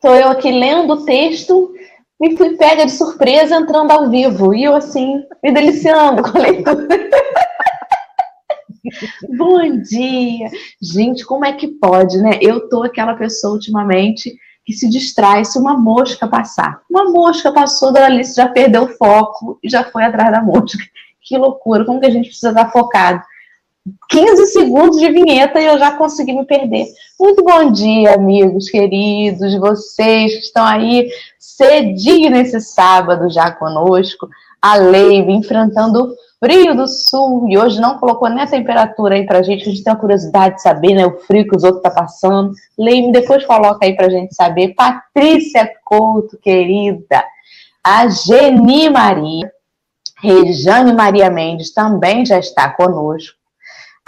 [0.00, 1.74] Tô eu aqui lendo o texto
[2.22, 4.54] e fui pega de surpresa entrando ao vivo.
[4.54, 6.88] E eu assim, me deliciando com a leitura.
[9.36, 10.48] Bom dia!
[10.80, 12.38] Gente, como é que pode, né?
[12.40, 16.80] Eu tô aquela pessoa ultimamente que se distrai se uma mosca passar.
[16.90, 20.82] Uma mosca passou, a Alice já perdeu o foco e já foi atrás da mosca.
[21.20, 23.22] Que loucura, como que a gente precisa estar focado?
[24.08, 26.86] 15 segundos de vinheta e eu já consegui me perder.
[27.18, 31.08] Muito bom dia, amigos queridos, vocês que estão aí
[31.38, 34.28] cedinho nesse sábado já conosco.
[34.60, 39.26] A Leiva enfrentando o frio do sul e hoje não colocou nem a temperatura aí
[39.26, 41.82] pra gente, a gente tem a curiosidade de saber, né, o frio que os outros
[41.82, 42.52] tá passando.
[42.78, 44.74] Leiva, depois coloca aí pra gente saber.
[44.74, 47.24] Patrícia Couto, querida.
[47.82, 49.50] A Geni Maria.
[50.22, 53.39] Rejane Maria Mendes também já está conosco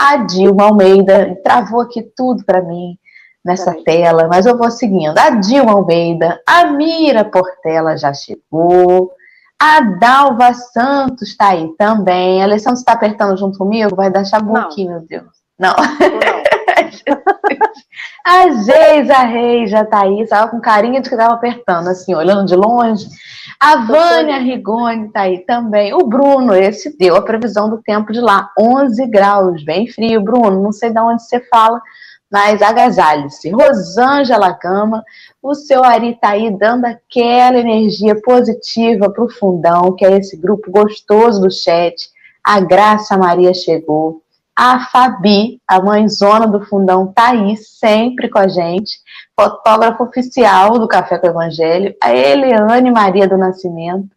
[0.03, 2.99] a Dilma Almeida, travou aqui tudo para mim
[3.45, 5.17] nessa tela, mas eu vou seguindo.
[5.17, 9.13] A Dilma Almeida, a Mira Portela já chegou,
[9.61, 12.43] a Dalva Santos está aí também.
[12.43, 13.95] A Alessandra está apertando junto comigo?
[13.95, 15.31] Vai dar chabu aqui, meu Deus.
[15.57, 15.75] Não.
[15.77, 16.42] não.
[18.27, 22.47] a Geisa Reis já está aí, estava com carinha de que estava apertando, assim, olhando
[22.47, 23.07] de longe.
[23.61, 25.95] A Vânia Rigoni está aí também.
[25.95, 30.23] O Bruno, esse deu a previsão do tempo de lá, 11 graus, bem frio.
[30.23, 31.81] Bruno, não sei de onde você fala,
[32.31, 33.51] mas agasalhe-se.
[33.51, 35.05] Rosângela Gama,
[35.43, 40.37] o seu Ari está aí dando aquela energia positiva para o fundão, que é esse
[40.37, 42.09] grupo gostoso do chat.
[42.43, 44.22] A Graça Maria chegou.
[44.57, 49.01] A Fabi, a mãezona do fundão, tá aí sempre com a gente
[49.39, 54.09] fotógrafa oficial do Café com o Evangelho, a Eliane Maria do Nascimento,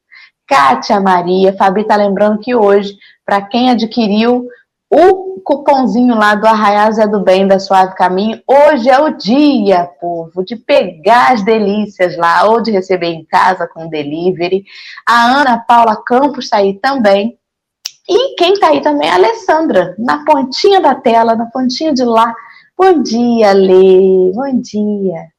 [0.47, 2.95] Kátia Maria, Fabi está lembrando que hoje,
[3.25, 4.47] para quem adquiriu
[4.91, 9.89] o cupomzinho lá do Arraial Zé do Bem, da Suave Caminho, hoje é o dia,
[9.99, 14.63] povo, de pegar as delícias lá, ou de receber em casa com delivery.
[15.07, 17.37] A Ana Paula Campos está aí também.
[18.07, 22.03] E quem está aí também é a Alessandra, na pontinha da tela, na pontinha de
[22.03, 22.33] lá,
[22.77, 24.33] Bom dia, Lê.
[24.33, 25.29] Bom dia.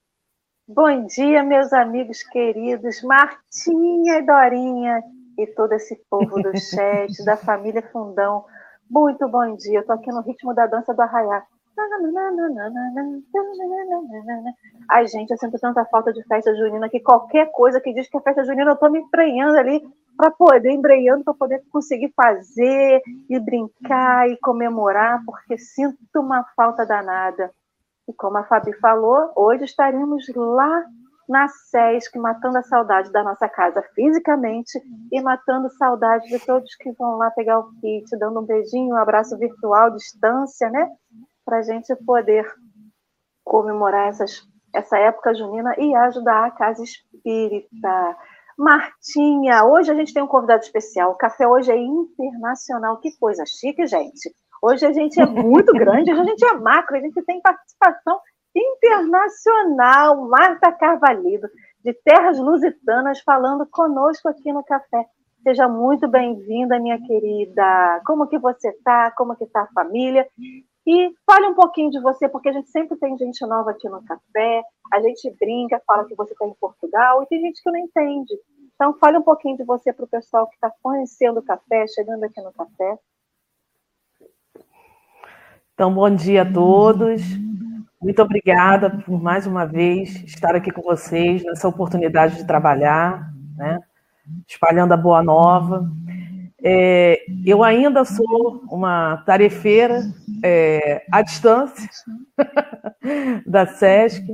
[0.66, 5.02] Bom dia, meus amigos queridos, Martinha e Dorinha
[5.38, 8.46] e todo esse povo do chat, da família Fundão.
[8.90, 9.84] Muito bom dia.
[9.84, 11.42] Tô aqui no ritmo da dança do arraiá.
[14.90, 18.16] Ai, gente, eu sinto tanta falta de festa junina que qualquer coisa que diz que
[18.16, 23.02] é festa junina, eu tô me emprenhando ali para poder, embreando, para poder conseguir fazer
[23.28, 27.50] e brincar e comemorar, porque sinto uma falta danada.
[28.08, 30.84] E como a Fabi falou, hoje estaremos lá
[31.28, 36.92] na SESC, matando a saudade da nossa casa fisicamente e matando saudade de todos que
[36.92, 40.88] vão lá pegar o kit, dando um beijinho, um abraço virtual, distância, né?
[41.44, 42.46] Para a gente poder
[43.44, 48.16] comemorar essas, essa época junina e ajudar a casa espírita.
[48.56, 51.12] Martinha, hoje a gente tem um convidado especial.
[51.12, 52.98] O café hoje é internacional.
[52.98, 54.30] Que coisa chique, gente.
[54.62, 58.18] Hoje a gente é muito grande, hoje a gente é macro, a gente tem participação
[58.54, 60.28] internacional.
[60.28, 61.40] Marta Carvalho,
[61.84, 65.04] de Terras Lusitanas, falando conosco aqui no café.
[65.42, 68.00] Seja muito bem-vinda, minha querida.
[68.04, 69.12] Como que você está?
[69.12, 70.26] Como que está a família?
[70.86, 74.04] E fale um pouquinho de você, porque a gente sempre tem gente nova aqui no
[74.04, 77.78] café, a gente brinca, fala que você está em Portugal, e tem gente que não
[77.78, 78.34] entende.
[78.74, 82.22] Então, fale um pouquinho de você para o pessoal que está conhecendo o café, chegando
[82.22, 82.98] aqui no café.
[85.74, 87.22] Então, bom dia a todos.
[88.00, 93.80] Muito obrigada por mais uma vez estar aqui com vocês nessa oportunidade de trabalhar, né?
[94.46, 95.90] espalhando a boa nova.
[96.62, 100.00] É, eu ainda sou uma tarefeira
[100.42, 101.88] é, à distância
[103.46, 104.24] da SESC,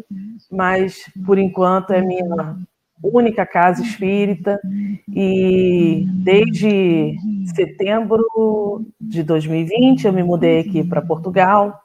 [0.51, 2.57] mas por enquanto é minha
[3.03, 4.61] única casa espírita.
[5.09, 7.17] E desde
[7.55, 8.25] setembro
[9.01, 11.81] de 2020 eu me mudei aqui para Portugal,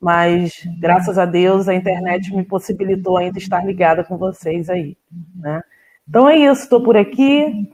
[0.00, 4.96] mas graças a Deus a internet me possibilitou ainda estar ligada com vocês aí,
[5.34, 5.60] né?
[6.08, 7.68] Então é isso, estou por aqui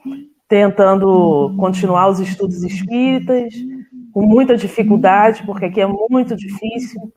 [0.52, 3.54] tentando continuar os estudos espíritas,
[4.12, 7.10] com muita dificuldade, porque aqui é muito difícil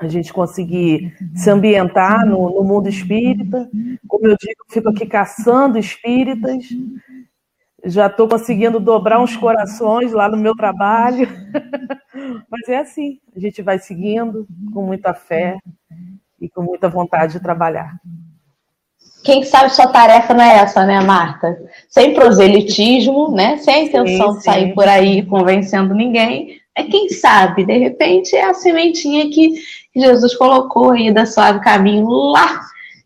[0.00, 3.68] a gente conseguir se ambientar no, no mundo espírita.
[4.06, 6.68] Como eu digo, fico aqui caçando espíritas,
[7.84, 11.26] já estou conseguindo dobrar uns corações lá no meu trabalho.
[12.48, 15.58] Mas é assim, a gente vai seguindo com muita fé
[16.40, 17.98] e com muita vontade de trabalhar.
[19.24, 21.58] Quem sabe sua tarefa não é essa, né, Marta?
[21.88, 23.56] Sem proselitismo, né?
[23.56, 24.74] Sem a intenção sim, de sair sim.
[24.74, 26.60] por aí convencendo ninguém.
[26.76, 29.54] É quem sabe, de repente, é a sementinha que
[29.96, 32.60] Jesus colocou aí da suave caminho lá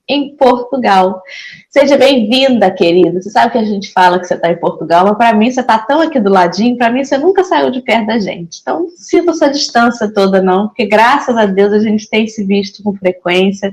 [0.08, 1.22] em Portugal.
[1.70, 3.20] Seja bem-vinda, querida.
[3.20, 5.60] Você sabe que a gente fala que você está em Portugal, mas para mim você
[5.60, 8.58] está tão aqui do ladinho, para mim você nunca saiu de perto da gente.
[8.60, 12.82] Então, sinta essa distância toda, não, porque graças a Deus a gente tem se visto
[12.82, 13.72] com frequência.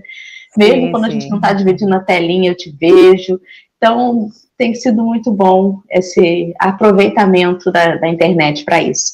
[0.57, 1.10] Mesmo sim, quando sim.
[1.10, 3.40] a gente não está dividindo a telinha, eu te vejo.
[3.78, 9.12] Então, tem sido muito bom esse aproveitamento da, da internet para isso.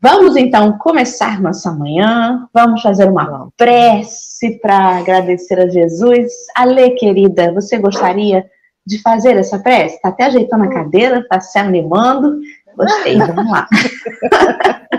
[0.00, 6.32] Vamos então começar nossa manhã, vamos fazer uma prece para agradecer a Jesus.
[6.56, 8.44] Ale, querida, você gostaria
[8.84, 9.94] de fazer essa prece?
[9.94, 12.40] Está até ajeitando a cadeira, está se animando.
[12.76, 13.68] Gostei, vamos lá.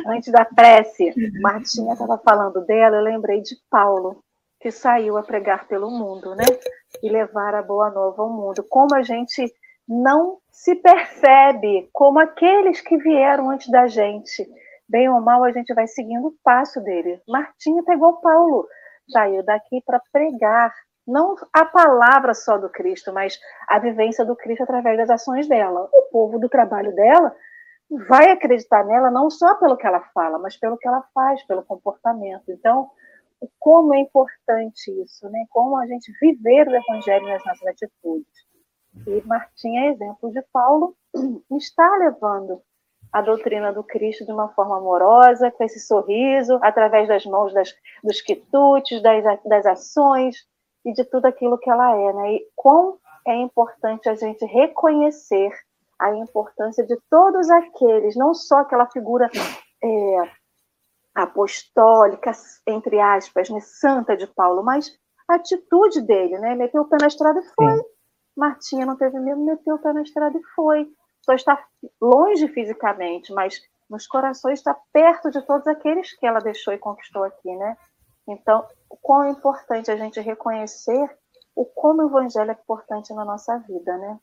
[0.07, 4.23] Antes da prece, Martinha estava falando dela, eu lembrei de Paulo,
[4.63, 6.45] que saiu a pregar pelo mundo, né?
[7.03, 8.65] E levar a boa nova ao mundo.
[8.69, 9.53] Como a gente
[9.85, 14.49] não se percebe como aqueles que vieram antes da gente
[14.87, 17.19] bem ou mal, a gente vai seguindo o passo dele.
[17.57, 18.65] Está igual Paulo,
[19.11, 20.73] saiu daqui para pregar,
[21.05, 23.37] não a palavra só do Cristo, mas
[23.67, 25.89] a vivência do Cristo através das ações dela.
[25.91, 27.35] O povo do trabalho dela
[28.07, 31.65] vai acreditar nela não só pelo que ela fala, mas pelo que ela faz, pelo
[31.65, 32.49] comportamento.
[32.49, 32.89] Então,
[33.59, 35.45] como é importante isso, né?
[35.49, 38.27] Como a gente viver o evangelho nas nossas atitudes.
[39.07, 40.95] E Martinha, exemplo de Paulo,
[41.57, 42.61] está levando
[43.11, 47.73] a doutrina do Cristo de uma forma amorosa, com esse sorriso, através das mãos das,
[48.03, 50.35] dos quitutes, das, das ações
[50.83, 52.13] e de tudo aquilo que ela é.
[52.13, 52.33] Né?
[52.33, 52.97] E quão
[53.27, 55.51] é importante a gente reconhecer
[55.99, 59.29] a importância de todos aqueles, não só aquela figura
[59.83, 60.29] é,
[61.13, 62.31] apostólica,
[62.67, 64.91] entre aspas, né, santa de Paulo, mas
[65.27, 66.55] a atitude dele, né?
[66.55, 67.75] Meteu o pé na estrada e foi.
[67.75, 67.83] Sim.
[68.35, 70.91] Martinha não teve medo, meteu o pé na estrada e foi
[71.23, 71.65] só está
[72.01, 77.23] longe fisicamente, mas nos corações está perto de todos aqueles que ela deixou e conquistou
[77.23, 77.77] aqui, né?
[78.27, 81.09] Então, o quão é importante a gente reconhecer
[81.55, 84.19] o como o evangelho é importante na nossa vida, né?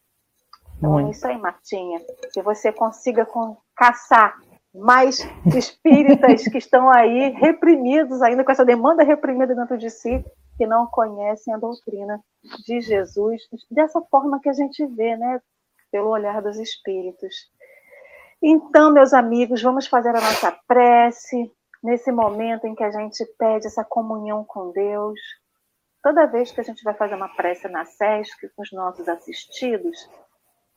[0.77, 1.09] Então Muito.
[1.09, 2.01] é isso aí, Martinha.
[2.33, 4.39] Que você consiga com, caçar
[4.75, 5.19] mais
[5.55, 10.25] espíritas que estão aí reprimidos, ainda com essa demanda reprimida dentro de si,
[10.57, 12.21] que não conhecem a doutrina
[12.67, 15.41] de Jesus, dessa forma que a gente vê, né?
[15.91, 17.35] pelo olhar dos espíritos.
[18.43, 21.53] Então, meus amigos, vamos fazer a nossa prece
[21.83, 25.19] nesse momento em que a gente pede essa comunhão com Deus.
[26.03, 30.09] Toda vez que a gente vai fazer uma prece na SESC com os nossos assistidos,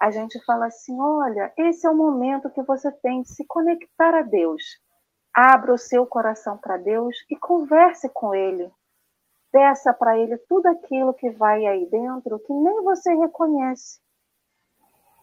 [0.04, 4.14] a gente fala assim: olha, esse é o momento que você tem de se conectar
[4.14, 4.62] a Deus.
[5.34, 8.70] Abra o seu coração para Deus e converse com Ele.
[9.50, 14.02] Peça para Ele tudo aquilo que vai aí dentro que nem você reconhece.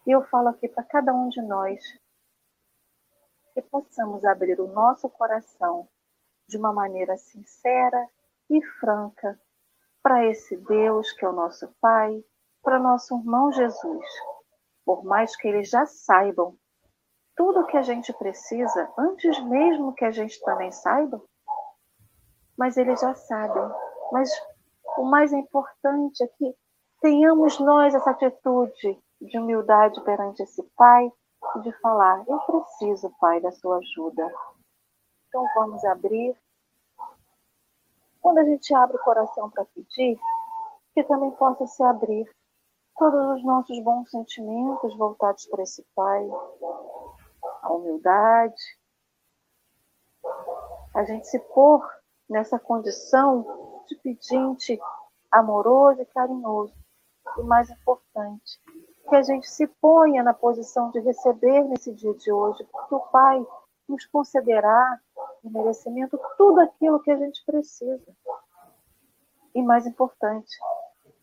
[0.06, 1.78] E eu falo aqui para cada um de nós
[3.52, 5.86] que possamos abrir o nosso coração
[6.48, 8.08] de uma maneira sincera
[8.48, 9.38] e franca
[10.02, 12.24] para esse Deus que é o nosso Pai,
[12.62, 14.06] para nosso irmão Jesus.
[14.90, 16.56] Por mais que eles já saibam
[17.36, 21.22] tudo o que a gente precisa, antes mesmo que a gente também saiba,
[22.58, 23.62] mas eles já sabem.
[24.10, 24.28] Mas
[24.98, 26.56] o mais importante é que
[27.00, 31.08] tenhamos nós essa atitude de humildade perante esse Pai
[31.54, 34.26] e de falar: Eu preciso, Pai, da sua ajuda.
[35.28, 36.36] Então vamos abrir.
[38.20, 40.18] Quando a gente abre o coração para pedir,
[40.94, 42.28] que também possa se abrir
[43.00, 46.28] todos os nossos bons sentimentos voltados para esse Pai,
[47.62, 48.62] a humildade,
[50.94, 51.82] a gente se pôr
[52.28, 54.78] nessa condição de pedinte
[55.32, 56.74] amoroso e carinhoso.
[57.38, 58.60] E mais importante,
[59.08, 63.00] que a gente se ponha na posição de receber nesse dia de hoje, porque o
[63.00, 63.42] Pai
[63.88, 65.00] nos concederá
[65.42, 68.14] em merecimento tudo aquilo que a gente precisa.
[69.54, 70.50] E mais importante,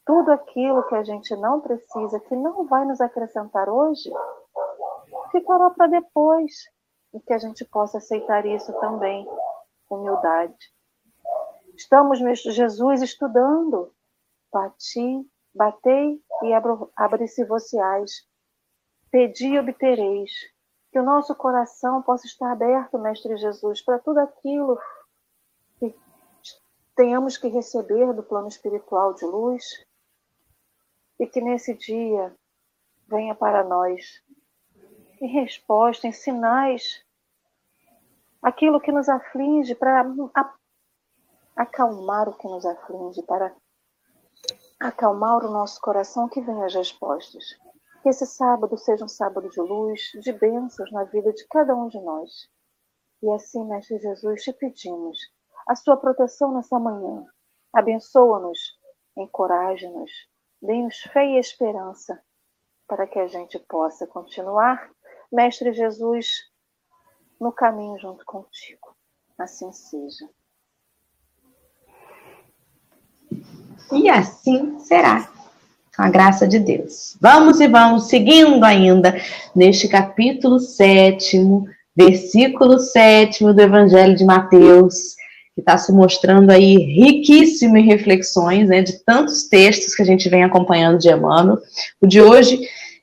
[0.07, 4.09] tudo aquilo que a gente não precisa, que não vai nos acrescentar hoje,
[5.31, 6.53] ficará para depois.
[7.13, 9.25] E que a gente possa aceitar isso também
[9.89, 10.55] humildade.
[11.75, 13.93] Estamos, Jesus, estudando.
[14.51, 15.25] Bati
[15.57, 16.53] Batei e
[16.95, 18.27] abri-se-vos-eis.
[19.09, 20.31] Pedi e obtereis.
[20.91, 24.79] Que o nosso coração possa estar aberto, Mestre Jesus, para tudo aquilo
[25.79, 25.95] que
[26.95, 29.63] tenhamos que receber do plano espiritual de luz.
[31.19, 32.35] E que nesse dia
[33.07, 34.23] venha para nós
[35.19, 37.03] em resposta, em sinais,
[38.41, 40.05] aquilo que nos aflige, para
[41.55, 43.55] acalmar o que nos aflige, para
[44.79, 47.43] acalmar o nosso coração que venha as respostas.
[48.03, 51.87] Que esse sábado seja um sábado de luz, de bênçãos na vida de cada um
[51.87, 52.47] de nós.
[53.23, 55.17] E assim, Mestre Jesus, te pedimos
[55.67, 57.25] a sua proteção nessa manhã.
[57.73, 58.77] Abençoa-nos
[59.17, 60.11] encoraje-nos,
[60.61, 62.21] dê-nos fé e esperança
[62.87, 64.89] para que a gente possa continuar,
[65.31, 66.27] Mestre Jesus,
[67.39, 68.95] no caminho junto contigo.
[69.37, 70.27] Assim seja.
[73.91, 75.29] E assim será,
[75.95, 77.17] com a graça de Deus.
[77.21, 79.15] Vamos e vamos, seguindo ainda
[79.55, 85.15] neste capítulo sétimo, versículo sétimo do Evangelho de Mateus,
[85.57, 90.29] que está se mostrando aí riquíssimo em reflexões, né, de tantos textos que a gente
[90.29, 91.57] vem acompanhando de Emmanuel.
[91.99, 92.59] O de hoje,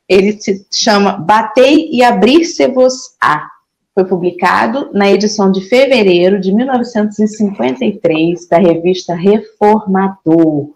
[0.09, 3.51] ele se chama Batei e Abrir-se-vos-á.
[3.93, 10.75] Foi publicado na edição de fevereiro de 1953 da revista Reformador.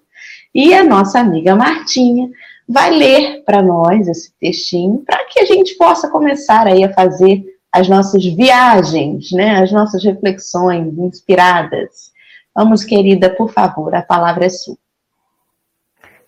[0.52, 2.28] E a nossa amiga Martinha
[2.68, 7.44] vai ler para nós esse textinho para que a gente possa começar aí a fazer
[7.72, 12.12] as nossas viagens, né, as nossas reflexões inspiradas.
[12.54, 14.76] Vamos, querida, por favor, a palavra é sua.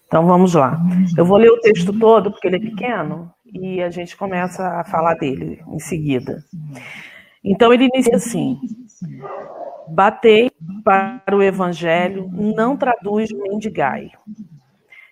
[0.07, 0.81] Então vamos lá.
[1.17, 4.85] Eu vou ler o texto todo porque ele é pequeno e a gente começa a
[4.85, 6.45] falar dele em seguida.
[7.45, 8.59] Então ele inicia assim:
[9.89, 10.51] Batei
[10.85, 14.11] para o evangelho, não traduz mendigai.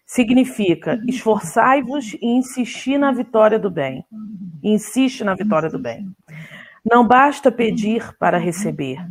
[0.09, 4.03] Significa esforçai-vos e insistir na vitória do bem.
[4.63, 6.11] Insiste na vitória do bem.
[6.83, 9.07] Não basta pedir para receber.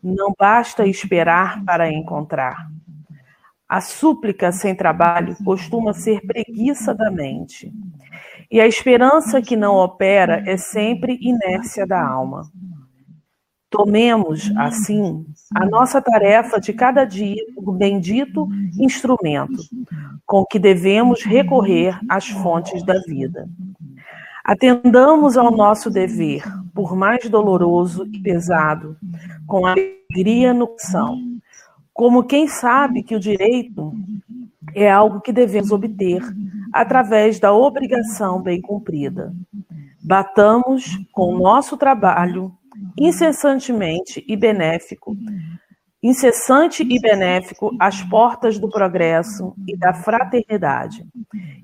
[0.00, 2.70] Não basta esperar para encontrar.
[3.68, 7.72] A súplica sem trabalho costuma ser preguiça da mente.
[8.48, 12.48] E a esperança que não opera é sempre inércia da alma.
[13.72, 15.24] Tomemos, assim,
[15.54, 18.46] a nossa tarefa de cada dia o bendito
[18.78, 19.62] instrumento
[20.26, 23.48] com que devemos recorrer às fontes da vida.
[24.44, 28.94] Atendamos ao nosso dever, por mais doloroso e pesado,
[29.46, 31.18] com alegria no coração,
[31.94, 33.94] como quem sabe que o direito
[34.74, 36.22] é algo que devemos obter
[36.70, 39.32] através da obrigação bem cumprida.
[40.02, 42.52] Batamos com o nosso trabalho
[42.98, 45.16] incessantemente e benéfico,
[46.02, 51.06] incessante e benéfico as portas do progresso e da fraternidade.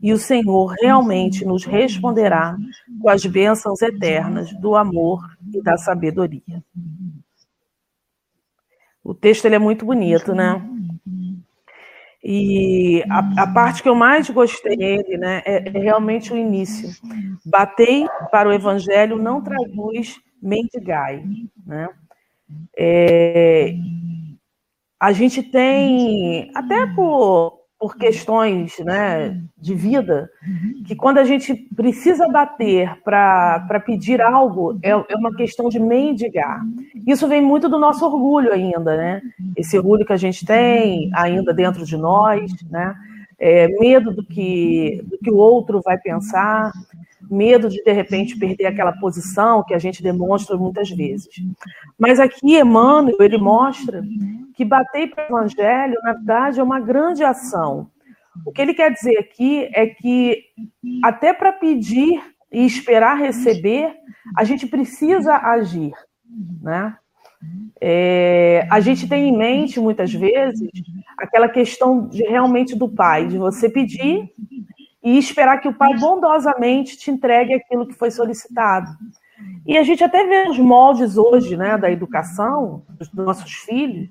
[0.00, 2.56] E o Senhor realmente nos responderá
[3.00, 6.62] com as bênçãos eternas do amor e da sabedoria.
[9.02, 10.62] O texto ele é muito bonito, né?
[12.22, 16.90] E a, a, parte que eu mais gostei dele né, é, é, realmente o início.
[17.46, 21.24] Batei para o evangelho não traduz mendigai.
[21.66, 21.88] Né?
[22.76, 23.74] É,
[25.00, 30.28] a gente tem, até por, por questões né, de vida,
[30.84, 36.62] que quando a gente precisa bater para pedir algo, é, é uma questão de mendigar.
[37.06, 39.22] Isso vem muito do nosso orgulho ainda, né?
[39.56, 42.94] Esse orgulho que a gente tem ainda dentro de nós, né?
[43.38, 46.72] É, medo do que, do que o outro vai pensar,
[47.30, 51.28] medo de de repente perder aquela posição que a gente demonstra muitas vezes.
[51.98, 54.02] Mas aqui Emmanuel ele mostra
[54.54, 57.90] que bater para o evangelho, na verdade, é uma grande ação.
[58.44, 60.44] O que ele quer dizer aqui é que
[61.02, 62.20] até para pedir
[62.50, 63.94] e esperar receber,
[64.36, 65.92] a gente precisa agir,
[66.62, 66.96] né?
[67.80, 70.68] É, a gente tem em mente muitas vezes
[71.16, 74.32] aquela questão de realmente do pai, de você pedir
[75.08, 78.90] e esperar que o pai bondosamente te entregue aquilo que foi solicitado.
[79.66, 84.08] E a gente até vê os moldes hoje, né, da educação dos nossos filhos,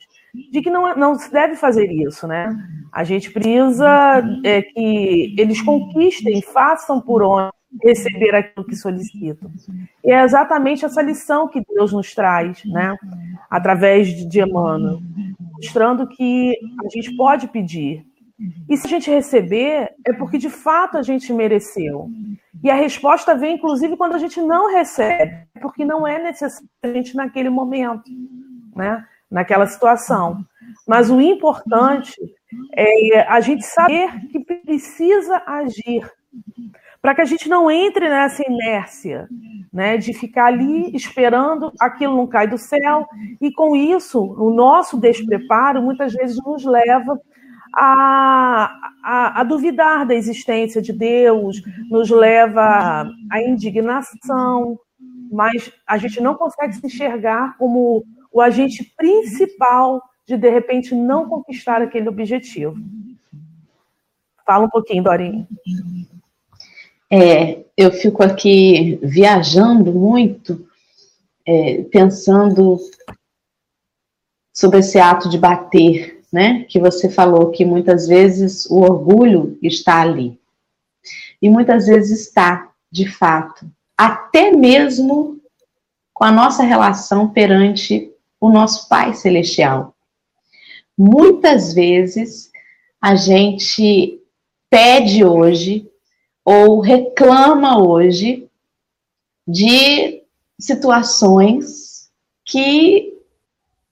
[0.52, 2.50] de que não, não se deve fazer isso, né?
[2.92, 7.52] A gente precisa é, que eles conquistem, façam por onde
[7.84, 9.52] receber aquilo que solicitam.
[10.04, 12.96] E é exatamente essa lição que Deus nos traz, né?
[13.50, 15.00] Através de Emmanuel,
[15.54, 18.06] mostrando que a gente pode pedir.
[18.70, 22.10] E se a gente receber, é porque de fato a gente mereceu.
[22.64, 26.68] E a resposta vem, inclusive, quando a gente não recebe, porque não é necessário
[27.16, 28.10] naquele momento,
[28.76, 29.04] né?
[29.30, 30.46] naquela situação.
[30.88, 32.16] Mas o importante
[32.74, 36.10] é a gente saber que precisa agir,
[37.02, 39.28] para que a gente não entre nessa inércia,
[39.72, 43.06] né, de ficar ali esperando aquilo não cair do céu,
[43.40, 47.20] e com isso, o nosso despreparo muitas vezes nos leva
[47.74, 54.80] a, a, a, duvidar da existência de Deus, nos leva à indignação,
[55.32, 61.28] mas a gente não consegue se enxergar como o agente principal de, de repente, não
[61.30, 62.76] conquistar aquele objetivo.
[64.46, 65.48] Fala um pouquinho, Dorinha.
[67.10, 70.68] É, eu fico aqui viajando muito,
[71.46, 72.78] é, pensando
[74.54, 76.66] sobre esse ato de bater, né?
[76.66, 80.40] Que você falou que muitas vezes o orgulho está ali.
[81.42, 85.40] E muitas vezes está, de fato, até mesmo
[86.14, 89.96] com a nossa relação perante o nosso Pai Celestial.
[90.98, 92.52] Muitas vezes
[93.00, 94.20] a gente
[94.70, 95.90] pede hoje
[96.44, 98.50] ou reclama hoje
[99.48, 100.24] de
[100.60, 102.10] situações
[102.44, 103.17] que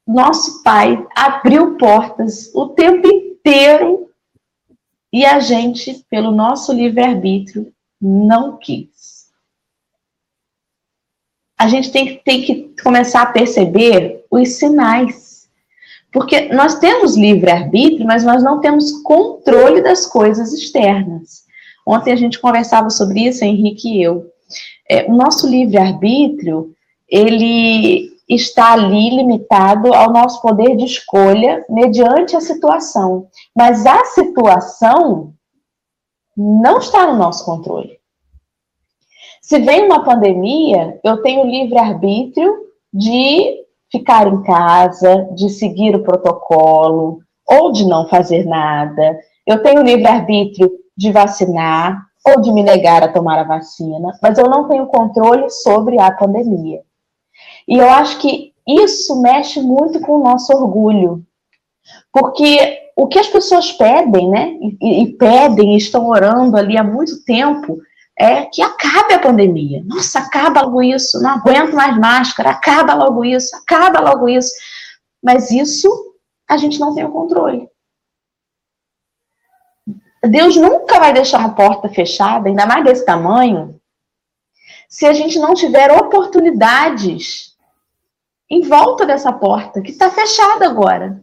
[0.08, 4.10] nosso pai abriu portas o tempo inteiro
[5.12, 9.26] e a gente, pelo nosso livre-arbítrio, não quis.
[11.58, 15.48] A gente tem que, tem que começar a perceber os sinais.
[16.12, 21.46] Porque nós temos livre-arbítrio, mas nós não temos controle das coisas externas.
[21.86, 24.32] Ontem a gente conversava sobre isso, Henrique e eu.
[24.90, 26.76] É, o nosso livre-arbítrio,
[27.08, 33.28] ele está ali limitado ao nosso poder de escolha mediante a situação.
[33.56, 35.34] Mas a situação
[36.36, 38.00] não está no nosso controle.
[39.42, 42.52] Se vem uma pandemia, eu tenho livre-arbítrio
[42.92, 49.20] de ficar em casa, de seguir o protocolo, ou de não fazer nada.
[49.46, 54.50] Eu tenho livre-arbítrio de vacinar ou de me negar a tomar a vacina, mas eu
[54.50, 56.82] não tenho controle sobre a pandemia.
[57.68, 61.26] E eu acho que isso mexe muito com o nosso orgulho.
[62.12, 64.58] Porque o que as pessoas pedem, né?
[64.82, 67.80] E, e pedem, e estão orando ali há muito tempo,
[68.18, 69.84] é que acabe a pandemia.
[69.86, 74.54] Nossa, acaba logo isso, não aguento mais máscara, acaba logo isso, acaba logo isso.
[75.22, 75.90] Mas isso
[76.48, 77.68] a gente não tem o controle.
[80.24, 83.80] Deus nunca vai deixar uma porta fechada, ainda mais desse tamanho,
[84.90, 87.55] se a gente não tiver oportunidades
[88.50, 91.22] em volta dessa porta, que está fechada agora.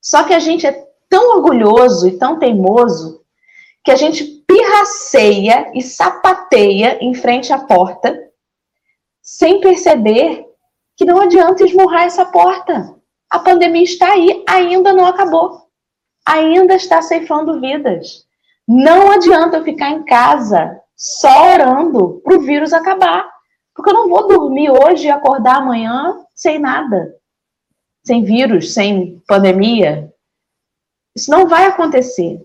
[0.00, 3.22] Só que a gente é tão orgulhoso e tão teimoso
[3.84, 8.18] que a gente pirraceia e sapateia em frente à porta,
[9.22, 10.44] sem perceber
[10.96, 12.94] que não adianta esmurrar essa porta.
[13.30, 15.66] A pandemia está aí, ainda não acabou.
[16.24, 18.26] Ainda está ceifando vidas.
[18.66, 23.30] Não adianta eu ficar em casa só orando para o vírus acabar.
[23.76, 27.14] Porque eu não vou dormir hoje e acordar amanhã sem nada.
[28.04, 30.10] Sem vírus, sem pandemia.
[31.14, 32.40] Isso não vai acontecer.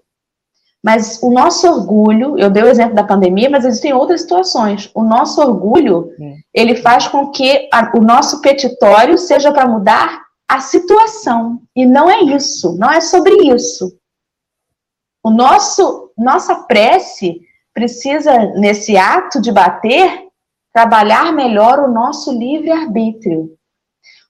[0.83, 4.89] Mas o nosso orgulho, eu dei o exemplo da pandemia, mas existem outras situações.
[4.95, 6.09] O nosso orgulho,
[6.53, 11.61] ele faz com que a, o nosso petitório seja para mudar a situação.
[11.75, 13.95] E não é isso, não é sobre isso.
[15.23, 17.39] O nosso, nossa prece
[17.73, 20.30] precisa, nesse ato de bater,
[20.73, 23.57] trabalhar melhor o nosso livre-arbítrio.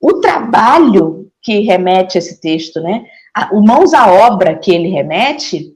[0.02, 3.06] O trabalho que remete esse texto, né?
[3.52, 5.76] O mãos à obra que ele remete,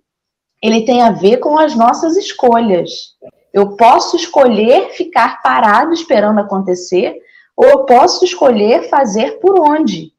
[0.61, 3.15] ele tem a ver com as nossas escolhas.
[3.53, 7.15] Eu posso escolher ficar parado esperando acontecer,
[7.55, 10.11] ou eu posso escolher fazer por onde.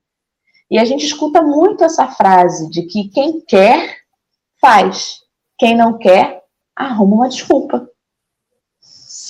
[0.70, 3.98] E a gente escuta muito essa frase de que quem quer,
[4.60, 5.20] faz.
[5.58, 6.42] Quem não quer,
[6.74, 7.88] arruma uma desculpa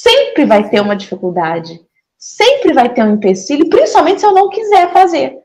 [0.06, 1.80] sempre vai ter uma dificuldade,
[2.16, 5.36] sempre vai ter um empecilho, principalmente se eu não quiser fazer.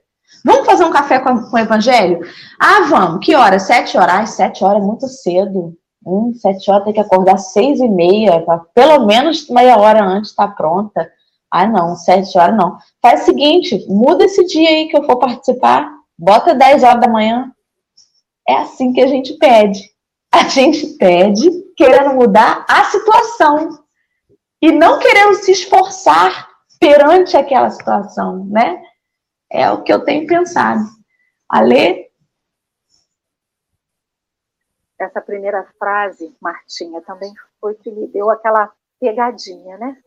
[0.46, 2.20] Vamos fazer um café com, com o evangelho?
[2.60, 3.26] Ah, vamos.
[3.26, 3.60] Que hora?
[3.60, 4.16] Sete horas.
[4.16, 5.76] Ai, sete horas é muito cedo.
[6.06, 10.32] Hum, sete horas tem que acordar seis e meia, pra, pelo menos meia hora antes
[10.32, 11.08] estar tá pronta.
[11.52, 12.78] Ah, não, sete horas não.
[13.02, 17.10] Faz o seguinte, muda esse dia aí que eu for participar, bota dez horas da
[17.10, 17.52] manhã.
[18.48, 19.92] É assim que a gente pede.
[20.34, 23.81] A gente pede querendo mudar a situação
[24.62, 28.84] e não querendo se esforçar perante aquela situação, né?
[29.50, 30.82] É o que eu tenho pensado.
[31.50, 32.12] Alê?
[35.00, 39.98] Essa primeira frase, Martinha, também foi que me deu aquela pegadinha, né?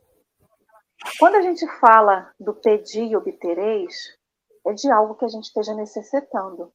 [1.18, 4.16] Quando a gente fala do pedir e obtereis,
[4.64, 6.72] é de algo que a gente esteja necessitando.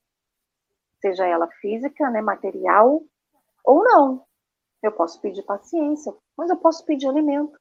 [1.02, 3.02] Seja ela física, né, material,
[3.64, 4.26] ou não.
[4.84, 7.58] Eu posso pedir paciência, mas eu posso pedir alimento.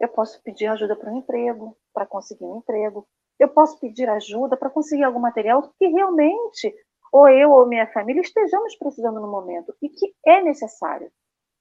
[0.00, 3.06] Eu posso pedir ajuda para um emprego, para conseguir um emprego.
[3.38, 6.74] Eu posso pedir ajuda para conseguir algum material que realmente
[7.12, 11.12] ou eu ou minha família estejamos precisando no momento e que é necessário.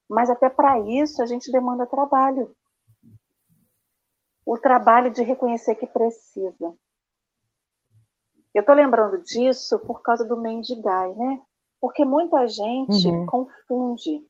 [0.10, 2.56] Mas até para isso a gente demanda trabalho.
[4.46, 6.76] O trabalho de reconhecer que precisa.
[8.54, 11.42] Eu estou lembrando disso por causa do mendigai, né?
[11.80, 13.26] Porque muita gente uhum.
[13.26, 14.26] confunde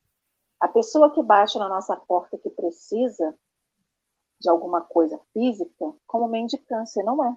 [0.60, 3.34] a pessoa que baixa na nossa porta que precisa
[4.40, 7.36] de alguma coisa física como mendicância, não é.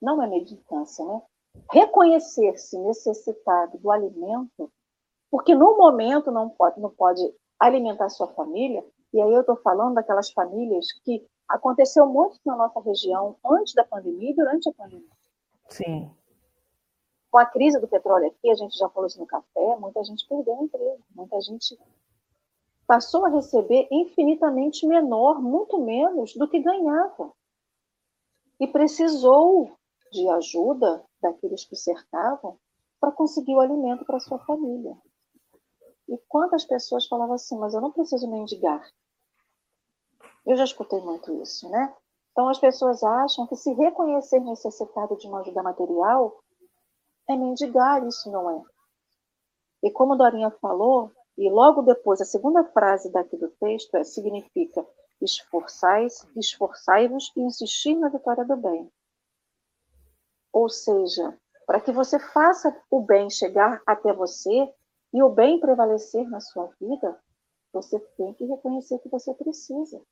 [0.00, 1.22] Não é mendicância, né?
[1.70, 4.70] reconhecer-se necessitado do alimento,
[5.30, 7.22] porque no momento não pode, não pode
[7.58, 12.80] alimentar sua família, e aí eu estou falando daquelas famílias que aconteceu muito na nossa
[12.80, 15.10] região antes da pandemia e durante a pandemia.
[15.68, 16.10] Sim.
[17.30, 20.26] Com a crise do petróleo aqui, a gente já falou isso no café, muita gente
[20.28, 21.78] perdeu o emprego, muita gente
[22.86, 27.32] passou a receber infinitamente menor, muito menos do que ganhava.
[28.60, 29.72] E precisou
[30.10, 32.58] de ajuda daqueles que cercavam
[33.00, 34.96] para conseguir o alimento para sua família.
[36.08, 38.86] E quantas pessoas falavam assim, mas eu não preciso mendigar.
[40.46, 41.94] Eu já escutei muito isso, né?
[42.32, 46.42] Então as pessoas acham que se reconhecer necessitado de uma ajuda material
[47.28, 48.62] é mendigar, isso não é.
[49.82, 54.86] E como Dorinha falou, e logo depois, a segunda frase daqui do texto é, significa
[55.20, 58.90] esforçais, esforçai-vos e insistir na vitória do bem.
[60.52, 64.72] Ou seja, para que você faça o bem chegar até você
[65.12, 67.18] e o bem prevalecer na sua vida,
[67.72, 70.02] você tem que reconhecer que você precisa.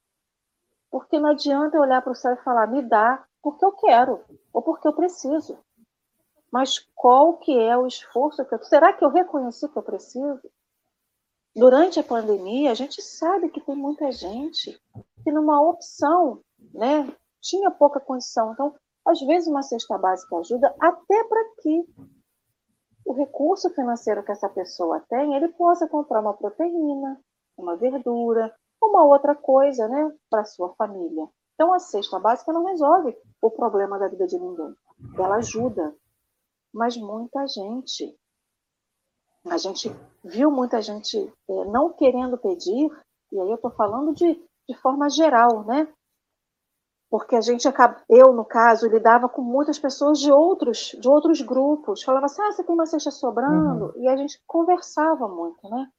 [0.90, 4.62] Porque não adianta olhar para o céu e falar, me dá porque eu quero ou
[4.62, 5.59] porque eu preciso.
[6.50, 8.62] Mas qual que é o esforço que eu...
[8.62, 10.40] Será que eu reconheci que eu preciso?
[11.54, 14.80] Durante a pandemia, a gente sabe que tem muita gente
[15.24, 16.40] que numa opção,
[16.72, 18.52] né, tinha pouca condição.
[18.52, 21.84] Então, às vezes uma cesta básica ajuda até para que
[23.04, 27.20] o recurso financeiro que essa pessoa tem, ele possa comprar uma proteína,
[27.56, 31.28] uma verdura, uma outra coisa, né, para sua família.
[31.54, 34.74] Então, a cesta básica não resolve o problema da vida de ninguém.
[35.18, 35.94] Ela ajuda,
[36.72, 38.16] mas muita gente
[39.46, 39.90] a gente
[40.22, 42.90] viu muita gente é, não querendo pedir,
[43.33, 44.35] e aí eu estou falando de,
[44.68, 45.92] de forma geral, né?
[47.09, 51.40] Porque a gente acaba, eu no caso, lidava com muitas pessoas de outros, de outros
[51.40, 52.03] grupos.
[52.05, 53.87] Falava assim, ah, você tem uma cesta sobrando?
[53.87, 54.03] Uhum.
[54.03, 55.90] E a gente conversava muito, né?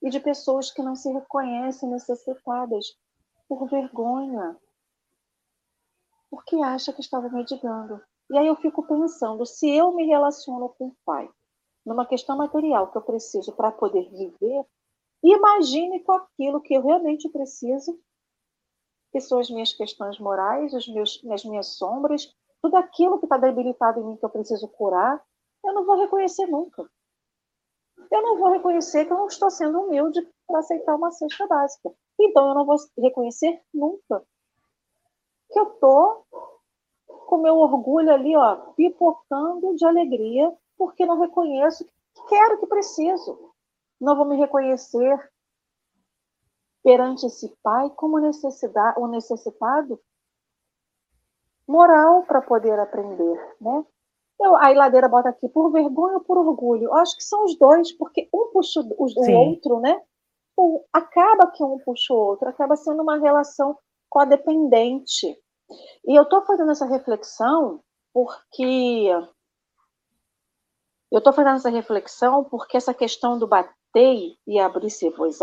[0.00, 2.96] E de pessoas que não se reconhecem necessitadas
[3.46, 4.56] por vergonha,
[6.30, 8.00] porque acha que estava mendigando.
[8.30, 11.28] E aí eu fico pensando, se eu me relaciono com o pai,
[11.88, 14.64] numa questão material que eu preciso para poder viver,
[15.22, 17.98] imagine com aquilo que eu realmente preciso,
[19.10, 23.38] que são as minhas questões morais, os meus, as minhas sombras, tudo aquilo que está
[23.38, 25.24] debilitado em mim que eu preciso curar,
[25.64, 26.88] eu não vou reconhecer nunca.
[28.10, 31.90] Eu não vou reconhecer que eu não estou sendo humilde para aceitar uma cesta básica.
[32.20, 34.22] Então eu não vou reconhecer nunca
[35.50, 36.26] que eu estou
[37.26, 43.52] com meu orgulho ali, ó, pipocando de alegria porque não reconheço que quero, que preciso.
[44.00, 45.18] Não vou me reconhecer
[46.82, 50.00] perante esse pai como necessidade, o necessitado
[51.66, 53.84] moral para poder aprender, né?
[54.40, 56.84] Eu, a ladeira bota aqui por vergonha ou por orgulho.
[56.84, 60.00] Eu acho que são os dois, porque um puxa o, o outro, né?
[60.56, 63.76] O, acaba que um puxa o outro, acaba sendo uma relação
[64.08, 65.36] codependente.
[66.06, 67.80] E eu estou fazendo essa reflexão
[68.14, 69.10] porque
[71.10, 75.38] eu estou fazendo essa reflexão porque essa questão do bater e abrir-se voz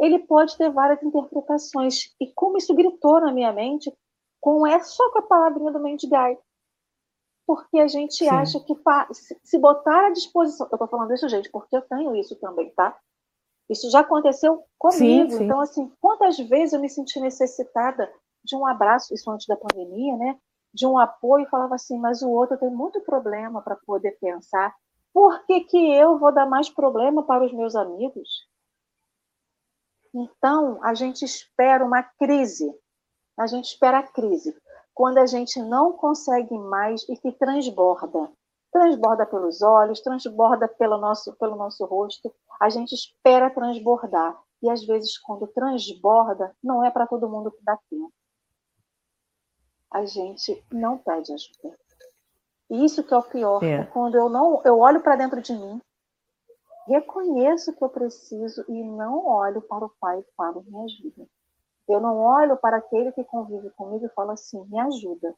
[0.00, 2.14] ele pode ter várias interpretações.
[2.20, 3.92] E como isso gritou na minha mente,
[4.40, 6.38] com é só com a palavrinha do mendigai.
[7.46, 8.28] Porque a gente Sim.
[8.28, 8.74] acha que
[9.42, 10.68] se botar à disposição.
[10.70, 12.96] Eu estou falando isso, gente, porque eu tenho isso também, tá?
[13.68, 15.30] Isso já aconteceu comigo.
[15.30, 15.44] Sim, sim.
[15.44, 18.10] Então, assim, quantas vezes eu me senti necessitada
[18.44, 20.38] de um abraço, isso antes da pandemia, né?
[20.72, 24.74] De um apoio, e falava assim, mas o outro tem muito problema para poder pensar,
[25.12, 28.48] por que, que eu vou dar mais problema para os meus amigos?
[30.14, 32.72] Então, a gente espera uma crise.
[33.38, 34.56] A gente espera a crise.
[34.94, 38.32] Quando a gente não consegue mais e que transborda.
[38.72, 42.34] Transborda pelos olhos, transborda pelo nosso, pelo nosso rosto.
[42.60, 44.38] A gente espera transbordar.
[44.62, 48.12] E às vezes, quando transborda, não é para todo mundo que dá tempo.
[49.92, 51.78] A gente não pede ajuda.
[52.70, 53.62] Isso que é o pior.
[53.62, 53.80] É.
[53.80, 55.80] é quando eu não, eu olho para dentro de mim,
[56.86, 61.28] reconheço que eu preciso e não olho para o pai e falo, me ajuda.
[61.88, 65.34] Eu não olho para aquele que convive comigo e falo assim, me ajuda.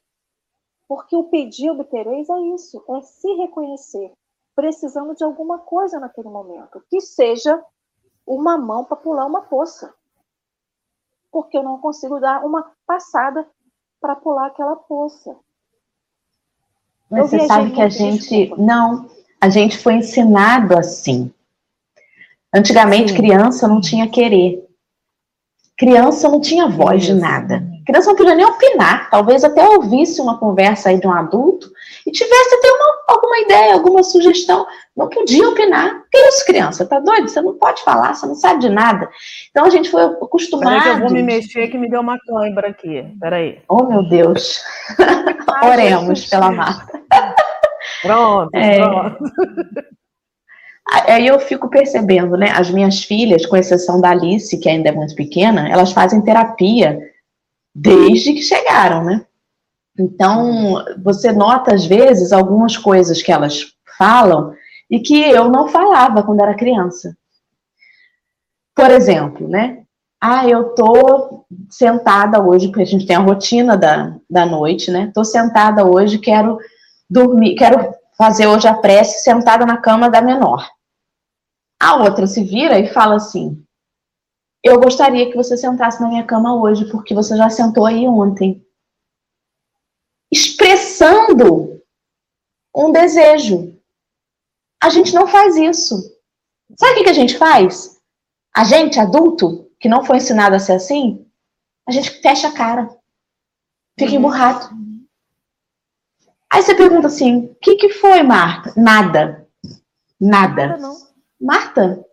[0.88, 4.12] Porque o pedir obtereis é isso, é se reconhecer,
[4.56, 7.64] precisando de alguma coisa naquele momento, que seja
[8.26, 9.94] uma mão para pular uma poça.
[11.30, 13.48] Porque eu não consigo dar uma passada
[14.00, 15.38] para pular aquela poça.
[17.10, 18.52] Mas você sabe que a gente.
[18.56, 19.06] Não,
[19.40, 21.32] a gente foi ensinado assim.
[22.54, 23.16] Antigamente, Sim.
[23.16, 24.64] criança não tinha querer.
[25.76, 27.64] Criança não tinha voz de nada.
[27.86, 29.08] Criança não podia nem opinar.
[29.10, 31.70] Talvez até ouvisse uma conversa aí de um adulto
[32.06, 34.66] e tivesse até uma alguma ideia, alguma sugestão.
[34.96, 36.02] Não podia opinar.
[36.10, 36.86] Que isso, criança?
[36.86, 37.28] Tá doido?
[37.28, 39.08] Você não pode falar, você não sabe de nada.
[39.50, 40.68] Então a gente foi acostumado.
[40.68, 43.04] Peraí que eu vou me mexer que me deu uma cãibra aqui.
[43.20, 43.60] Peraí.
[43.68, 44.62] Oh, meu Deus.
[45.62, 47.00] Oremos pela Marta.
[48.02, 48.78] Pronto, é...
[48.78, 49.18] pronto.
[51.06, 52.50] Aí eu fico percebendo, né?
[52.50, 56.98] As minhas filhas, com exceção da Alice, que ainda é muito pequena, elas fazem terapia
[57.72, 59.24] desde que chegaram, né?
[60.00, 64.54] Então, você nota às vezes algumas coisas que elas falam
[64.90, 67.14] e que eu não falava quando era criança.
[68.74, 69.82] Por exemplo, né?
[70.18, 75.10] Ah, eu tô sentada hoje, porque a gente tem a rotina da, da noite, né?
[75.14, 76.58] Tô sentada hoje, quero
[77.08, 80.66] dormir, quero fazer hoje a prece sentada na cama da menor.
[81.78, 83.62] A outra se vira e fala assim:
[84.64, 88.62] Eu gostaria que você sentasse na minha cama hoje, porque você já sentou aí ontem.
[90.30, 91.82] Expressando
[92.74, 93.76] um desejo.
[94.82, 96.16] A gente não faz isso.
[96.78, 98.00] Sabe o que a gente faz?
[98.54, 101.26] A gente, adulto, que não foi ensinado a ser assim,
[101.86, 102.88] a gente fecha a cara.
[103.98, 104.18] Fica uhum.
[104.18, 104.70] emburrado.
[106.52, 108.72] Aí você pergunta assim: o que, que foi, Marta?
[108.76, 109.48] Nada.
[110.20, 110.66] Nada.
[110.66, 111.10] Nada não.
[111.40, 112.04] Marta,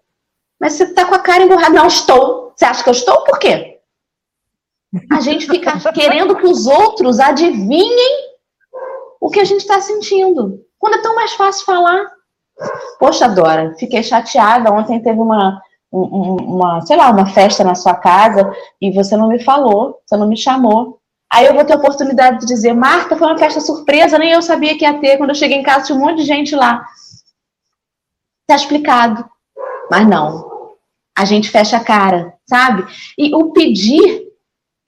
[0.60, 1.76] mas você tá com a cara emburrada.
[1.76, 2.54] Não estou.
[2.56, 3.24] Você acha que eu estou?
[3.24, 3.77] Por quê?
[5.12, 8.28] A gente fica querendo que os outros adivinhem
[9.20, 10.60] o que a gente está sentindo.
[10.80, 12.06] Quando é tão mais fácil falar.
[13.00, 14.72] Poxa, Dora, fiquei chateada.
[14.72, 19.44] Ontem teve uma, uma, sei lá, uma festa na sua casa e você não me
[19.44, 21.00] falou, você não me chamou.
[21.32, 24.42] Aí eu vou ter a oportunidade de dizer, Marta, foi uma festa surpresa, nem eu
[24.42, 25.18] sabia que ia ter.
[25.18, 26.86] Quando eu cheguei em casa, tinha um monte de gente lá.
[28.48, 29.30] Tá explicado.
[29.92, 30.48] Mas não.
[31.18, 32.86] A gente fecha a cara, sabe?
[33.18, 34.27] E o pedir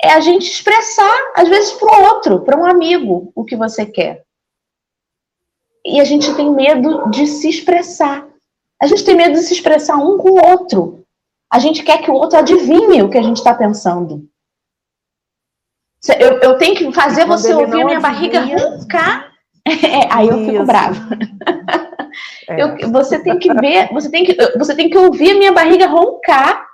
[0.02, 3.86] é a gente expressar, às vezes, para o outro, para um amigo, o que você
[3.86, 4.24] quer.
[5.86, 8.28] E a gente tem medo de se expressar.
[8.82, 11.04] A gente tem medo de se expressar um com o outro.
[11.52, 14.28] A gente quer que o outro adivinhe o que a gente está pensando.
[16.18, 19.28] Eu, eu, tenho que fazer Quando você ouvir a minha barriga roncar.
[19.68, 20.98] É, aí eu fico brava.
[22.50, 22.64] É.
[22.64, 25.86] Eu, você tem que ver, você tem que, você tem que ouvir a minha barriga
[25.86, 26.66] roncar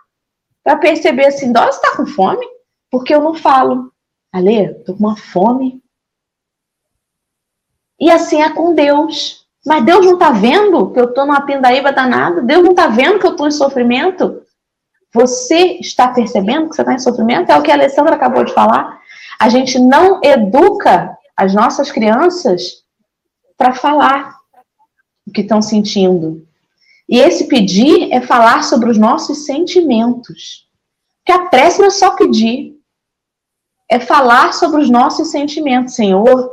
[0.64, 2.46] para perceber assim, Dó, você tá com fome?
[2.96, 3.92] Porque eu não falo.
[4.32, 5.84] Ale, tô com uma fome.
[8.00, 9.46] E assim é com Deus.
[9.66, 12.42] Mas Deus não tá vendo que eu tô numa pindaíba danada?
[12.42, 14.42] Deus não tá vendo que eu tô em sofrimento?
[15.14, 17.52] Você está percebendo que você está em sofrimento?
[17.52, 18.98] É o que a Alessandra acabou de falar.
[19.38, 22.86] A gente não educa as nossas crianças
[23.58, 24.38] para falar
[25.28, 26.48] o que estão sentindo.
[27.10, 30.66] E esse pedir é falar sobre os nossos sentimentos.
[31.26, 32.76] Que a prece não é só pedir,
[33.90, 35.96] é falar sobre os nossos sentimentos.
[35.96, 36.52] Senhor,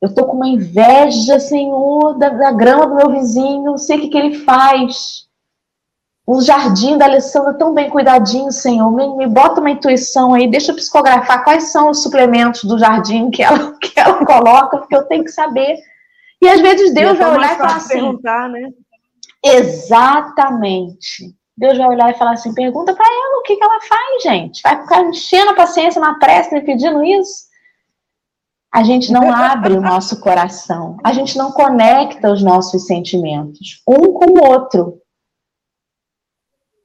[0.00, 4.00] eu tô com uma inveja, Senhor, da, da grama do meu vizinho, não sei o
[4.02, 5.26] que, que ele faz.
[6.26, 8.90] O jardim da Alessandra tão bem cuidadinho, Senhor.
[8.90, 13.30] Me, me, bota uma intuição aí, deixa eu psicografar quais são os suplementos do jardim
[13.30, 15.78] que ela, que ela coloca, porque eu tenho que saber.
[16.42, 18.18] E às vezes Deus é vai olhar e falar assim.
[18.22, 18.70] Né?
[19.44, 21.35] Exatamente.
[21.56, 24.62] Deus vai olhar e falar assim: pergunta para ela o que, que ela faz, gente.
[24.62, 27.46] Vai ficar enchendo a paciência na prece me pedindo isso?
[28.72, 34.12] A gente não abre o nosso coração, a gente não conecta os nossos sentimentos um
[34.12, 35.00] com o outro.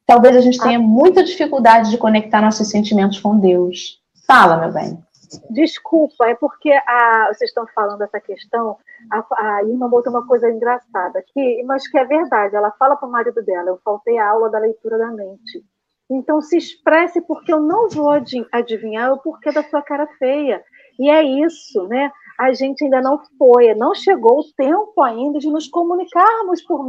[0.06, 4.00] Talvez a gente tenha muita dificuldade de conectar nossos sentimentos com Deus.
[4.26, 5.02] Fala, meu bem.
[5.50, 8.78] Desculpa, é porque a, vocês estão falando essa questão.
[9.12, 12.56] A, a Irma botou uma coisa engraçada aqui, mas que é verdade.
[12.56, 15.64] Ela fala para o marido dela: Eu faltei a aula da leitura da mente.
[16.10, 18.10] Então se expresse, porque eu não vou
[18.52, 20.62] adivinhar o porquê da sua cara feia.
[21.00, 22.12] E é isso, né?
[22.38, 26.86] A gente ainda não foi, não chegou o tempo ainda de nos comunicarmos por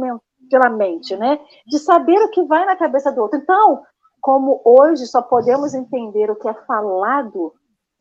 [0.49, 1.39] pela mente, né?
[1.65, 3.39] De saber o que vai na cabeça do outro.
[3.39, 3.81] Então,
[4.19, 7.53] como hoje só podemos entender o que é falado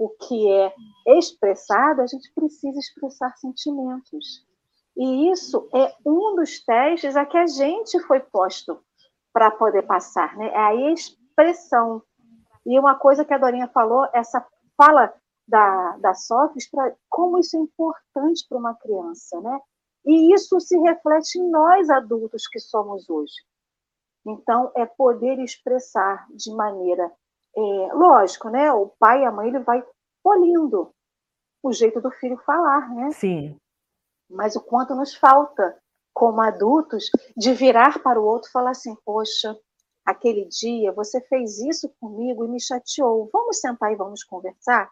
[0.05, 0.75] o que é
[1.19, 4.45] expressado, a gente precisa expressar sentimentos.
[4.97, 8.83] E isso é um dos testes a que a gente foi posto
[9.33, 10.49] para poder passar, né?
[10.49, 12.03] É a expressão.
[12.67, 15.13] E uma coisa que a Dorinha falou, essa fala
[15.49, 19.59] da, da Sócrates, para como isso é importante para uma criança, né?
[20.05, 23.35] E isso se reflete em nós adultos que somos hoje.
[24.27, 27.11] Então, é poder expressar de maneira
[27.57, 27.61] é,
[27.93, 28.73] lógico, né?
[28.73, 29.85] O pai e a mãe ele vai
[30.23, 30.93] polindo
[31.63, 33.11] o jeito do filho falar, né?
[33.13, 33.57] Sim.
[34.29, 35.79] Mas o quanto nos falta,
[36.13, 39.57] como adultos, de virar para o outro e falar assim: Poxa,
[40.05, 43.29] aquele dia você fez isso comigo e me chateou.
[43.33, 44.91] Vamos sentar e vamos conversar?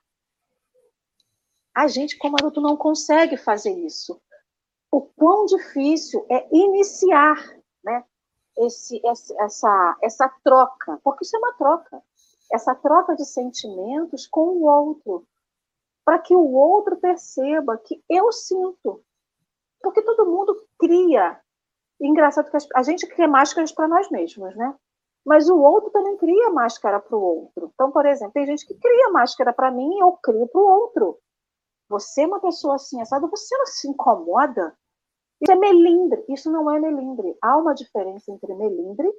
[1.74, 4.20] A gente, como adulto, não consegue fazer isso.
[4.90, 7.36] o quão difícil é iniciar
[7.82, 8.04] né,
[8.58, 9.00] esse,
[9.38, 12.02] essa, essa troca, porque isso é uma troca,
[12.52, 15.26] essa troca de sentimentos com o outro,
[16.04, 19.02] para que o outro perceba que eu sinto.
[19.80, 21.40] Porque todo mundo cria.
[22.00, 24.74] Engraçado que a gente cria máscaras para nós mesmos, né?
[25.24, 27.70] Mas o outro também cria máscara para o outro.
[27.74, 30.64] Então, por exemplo, tem gente que cria máscara para mim e eu crio para o
[30.64, 31.18] outro.
[31.88, 34.74] Você é uma pessoa assim, assada, você não se incomoda?
[35.40, 36.24] Isso é melindre.
[36.28, 37.36] Isso não é melindre.
[37.42, 39.12] Há uma diferença entre melindre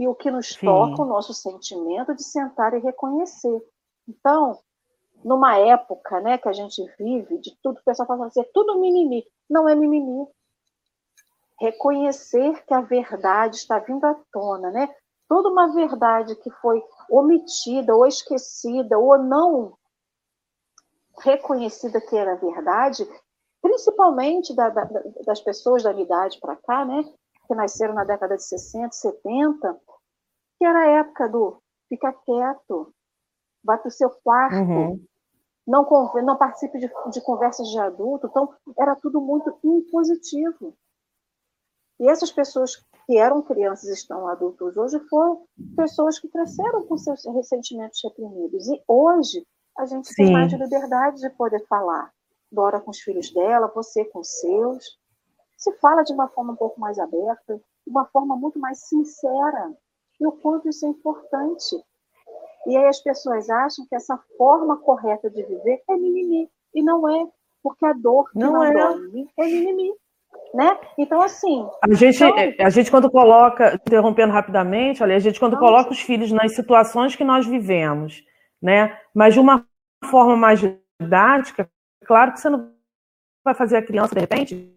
[0.00, 0.64] e o que nos Sim.
[0.64, 3.60] toca o nosso sentimento de sentar e reconhecer.
[4.08, 4.58] Então,
[5.22, 8.80] numa época né, que a gente vive, de tudo, o pessoal fala assim, é tudo
[8.80, 9.26] mimimi.
[9.48, 10.26] Não é mimimi.
[11.60, 14.88] Reconhecer que a verdade está vindo à tona, né?
[15.28, 19.74] Toda uma verdade que foi omitida ou esquecida ou não
[21.18, 23.06] reconhecida que era verdade,
[23.60, 24.88] principalmente da, da,
[25.26, 27.04] das pessoas da minha idade para cá, né,
[27.46, 29.78] que nasceram na década de 60, 70,
[30.60, 31.56] que era a época do
[31.88, 32.92] fica quieto,
[33.64, 35.02] vá para o seu quarto, uhum.
[35.66, 35.88] não,
[36.22, 38.26] não participe de, de conversas de adulto.
[38.26, 40.76] Então, era tudo muito impositivo.
[41.98, 46.98] E essas pessoas que eram crianças e estão adultos hoje foram pessoas que cresceram com
[46.98, 48.68] seus ressentimentos reprimidos.
[48.68, 49.46] E hoje
[49.78, 50.14] a gente Sim.
[50.24, 52.12] tem mais liberdade de poder falar.
[52.52, 54.98] Dora com os filhos dela, você com os seus.
[55.56, 59.74] Se fala de uma forma um pouco mais aberta, de uma forma muito mais sincera.
[60.20, 61.76] E o quanto isso é importante.
[62.66, 66.48] E aí as pessoas acham que essa forma correta de viver é mimimi.
[66.74, 67.26] E não é,
[67.62, 68.72] porque a dor que não, não é.
[68.72, 69.92] dorme é mimimi.
[70.54, 70.78] Né?
[70.98, 71.66] Então, assim.
[71.82, 72.66] A gente, então...
[72.66, 77.16] a gente, quando coloca, interrompendo rapidamente, olha, a gente, quando coloca os filhos nas situações
[77.16, 78.22] que nós vivemos,
[78.62, 78.96] né?
[79.14, 79.66] Mas de uma
[80.04, 81.68] forma mais didática,
[82.10, 82.72] Claro que você não
[83.44, 84.74] vai fazer a criança, de repente,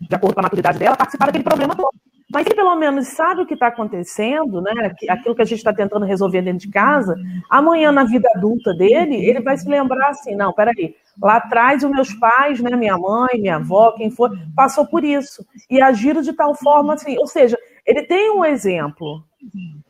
[0.00, 1.92] de acordo com a maturidade dela, participar daquele problema todo.
[2.32, 4.94] Mas ele pelo menos sabe o que está acontecendo, né?
[5.08, 7.16] Aquilo que a gente está tentando resolver dentro de casa,
[7.48, 11.90] amanhã na vida adulta dele, ele vai se lembrar assim, não, peraí, lá atrás os
[11.90, 15.44] meus pais, né, minha mãe, minha avó, quem for, passou por isso.
[15.68, 17.18] E agiram de tal forma assim.
[17.18, 19.24] Ou seja, ele tem um exemplo.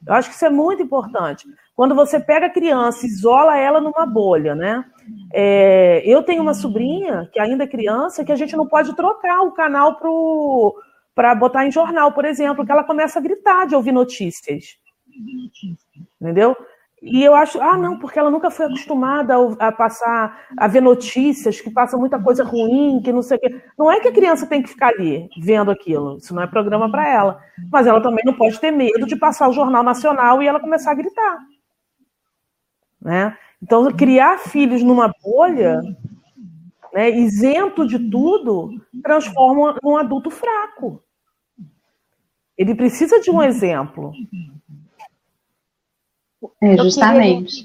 [0.06, 1.46] Eu acho que isso é muito importante.
[1.74, 4.84] Quando você pega a criança, isola ela numa bolha, né?
[5.32, 9.42] É, eu tenho uma sobrinha, que ainda é criança, que a gente não pode trocar
[9.42, 9.96] o canal
[11.14, 14.76] para botar em jornal, por exemplo, que ela começa a gritar de ouvir notícias.
[16.20, 16.56] Entendeu?
[17.02, 21.58] E eu acho, ah, não, porque ela nunca foi acostumada a, passar, a ver notícias
[21.58, 23.62] que passam muita coisa ruim, que não sei o quê.
[23.78, 26.90] Não é que a criança tem que ficar ali vendo aquilo, isso não é programa
[26.90, 27.40] para ela.
[27.72, 30.90] Mas ela também não pode ter medo de passar o Jornal Nacional e ela começar
[30.90, 31.38] a gritar.
[33.00, 33.34] Né?
[33.62, 35.80] Então, criar filhos numa bolha,
[36.92, 38.70] né, isento de tudo,
[39.02, 41.02] transforma num adulto fraco.
[42.56, 44.12] Ele precisa de um exemplo.
[46.62, 47.64] É, justamente.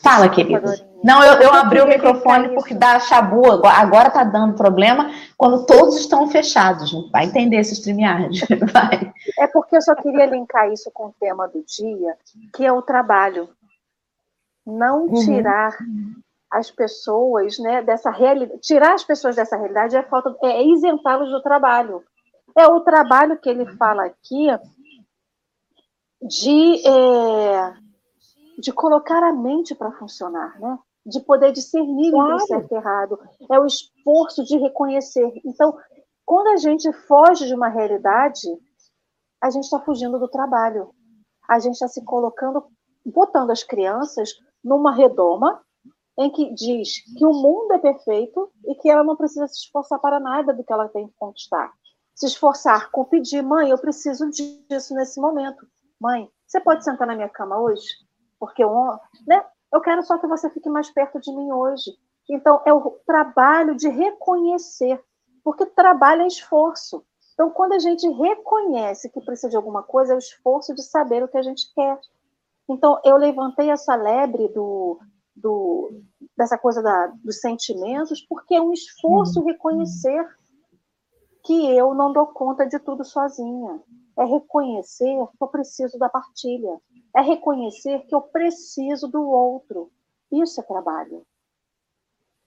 [0.00, 0.88] Fala, querida.
[1.02, 5.96] Não, eu, eu abri o microfone porque dá chabu, agora tá dando problema quando todos
[5.96, 6.92] estão fechados.
[7.12, 8.40] Vai entender esse StreamYard.
[8.72, 9.12] Vai.
[9.38, 12.16] É porque eu só queria linkar isso com o tema do dia,
[12.54, 13.48] que é o trabalho
[14.66, 15.24] não uhum.
[15.24, 16.14] tirar uhum.
[16.50, 18.60] As pessoas né, dessa realidade.
[18.60, 22.02] Tirar as pessoas dessa realidade é, falta, é isentá-los do trabalho.
[22.56, 24.48] É o trabalho que ele fala aqui
[26.22, 27.74] de, é,
[28.58, 30.78] de colocar a mente para funcionar, né?
[31.06, 32.32] de poder discernir claro.
[32.32, 33.18] entre o certo e errado.
[33.50, 35.40] É o esforço de reconhecer.
[35.44, 35.76] Então,
[36.24, 38.46] quando a gente foge de uma realidade,
[39.40, 40.90] a gente está fugindo do trabalho.
[41.48, 42.64] A gente está se colocando,
[43.06, 44.30] botando as crianças
[44.62, 45.62] numa redoma
[46.18, 50.00] em que diz que o mundo é perfeito e que ela não precisa se esforçar
[50.00, 51.72] para nada do que ela tem que conquistar.
[52.12, 55.64] Se esforçar com pedir, mãe, eu preciso disso nesse momento.
[56.00, 57.86] Mãe, você pode sentar na minha cama hoje?
[58.40, 58.70] Porque eu,
[59.28, 61.92] né, eu quero só que você fique mais perto de mim hoje.
[62.28, 65.00] Então, é o trabalho de reconhecer,
[65.44, 67.04] porque trabalho é esforço.
[67.34, 71.22] Então, quando a gente reconhece que precisa de alguma coisa, é o esforço de saber
[71.22, 71.98] o que a gente quer.
[72.68, 74.98] Então, eu levantei essa lebre do,
[75.40, 76.02] do,
[76.36, 79.46] dessa coisa da, dos sentimentos, porque é um esforço uhum.
[79.46, 80.26] reconhecer
[81.44, 83.82] que eu não dou conta de tudo sozinha.
[84.18, 86.80] É reconhecer que eu preciso da partilha.
[87.14, 89.90] É reconhecer que eu preciso do outro.
[90.30, 91.24] Isso é trabalho.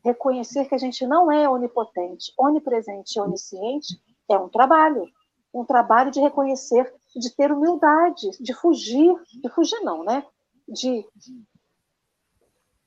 [0.04, 5.08] Reconhecer que a gente não é onipotente, onipresente e onisciente é um trabalho.
[5.54, 10.26] Um trabalho de reconhecer de ter humildade, de fugir, de fugir não, né?
[10.68, 11.06] De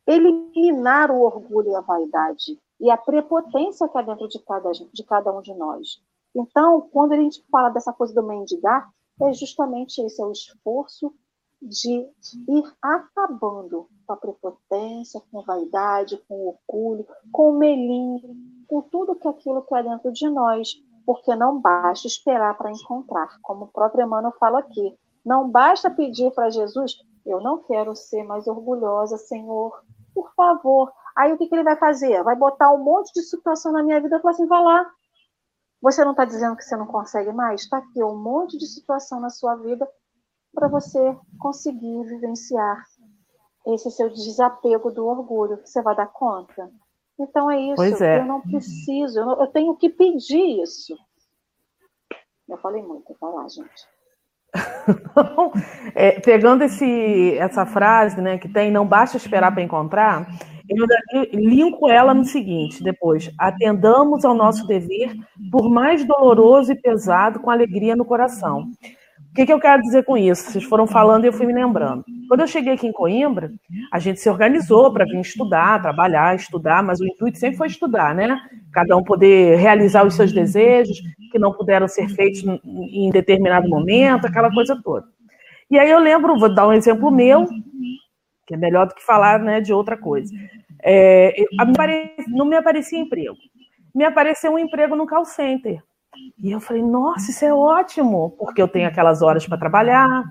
[0.06, 5.04] eliminar o orgulho e a vaidade e a prepotência que há dentro de cada, de
[5.04, 6.02] cada um de nós.
[6.34, 8.90] Então, quando a gente fala dessa coisa do mendigar,
[9.22, 11.14] é justamente esse, é o esforço
[11.62, 12.06] de
[12.48, 18.34] ir acabando com a prepotência, com a vaidade, com o orgulho, com o melindre,
[18.68, 20.74] com tudo que aquilo que há dentro de nós,
[21.06, 24.94] porque não basta esperar para encontrar, como o próprio Emmanuel fala aqui.
[25.24, 29.82] Não basta pedir para Jesus, eu não quero ser mais orgulhosa, Senhor,
[30.14, 30.92] por favor.
[31.16, 32.22] Aí o que, que ele vai fazer?
[32.22, 34.90] Vai botar um monte de situação na minha vida e falar assim: vai lá.
[35.82, 37.62] Você não está dizendo que você não consegue mais?
[37.62, 39.86] Está aqui um monte de situação na sua vida
[40.54, 42.82] para você conseguir vivenciar
[43.66, 45.60] esse seu desapego do orgulho.
[45.64, 46.70] Você vai dar conta?
[47.18, 48.02] Então é isso.
[48.02, 48.20] É.
[48.20, 50.96] Eu não preciso, eu, não, eu, tenho que pedir isso.
[52.48, 53.93] Eu falei muito, vai lá, gente.
[55.94, 60.26] É, pegando esse, essa frase, né, que tem não basta esperar para encontrar,
[60.68, 60.86] eu
[61.32, 65.14] linko ela no seguinte, depois, atendamos ao nosso dever,
[65.50, 68.70] por mais doloroso e pesado, com alegria no coração.
[69.34, 70.48] O que, que eu quero dizer com isso?
[70.48, 72.04] Vocês foram falando e eu fui me lembrando.
[72.28, 73.50] Quando eu cheguei aqui em Coimbra,
[73.90, 78.14] a gente se organizou para vir estudar, trabalhar, estudar, mas o intuito sempre foi estudar,
[78.14, 78.40] né?
[78.72, 80.96] Cada um poder realizar os seus desejos,
[81.32, 85.04] que não puderam ser feitos em determinado momento, aquela coisa toda.
[85.68, 87.44] E aí eu lembro, vou dar um exemplo meu,
[88.46, 90.32] que é melhor do que falar né, de outra coisa.
[90.80, 91.34] É,
[92.28, 93.34] não me aparecia emprego.
[93.92, 95.82] Me apareceu um emprego no call center.
[96.42, 100.24] E eu falei, nossa, isso é ótimo, porque eu tenho aquelas horas para trabalhar.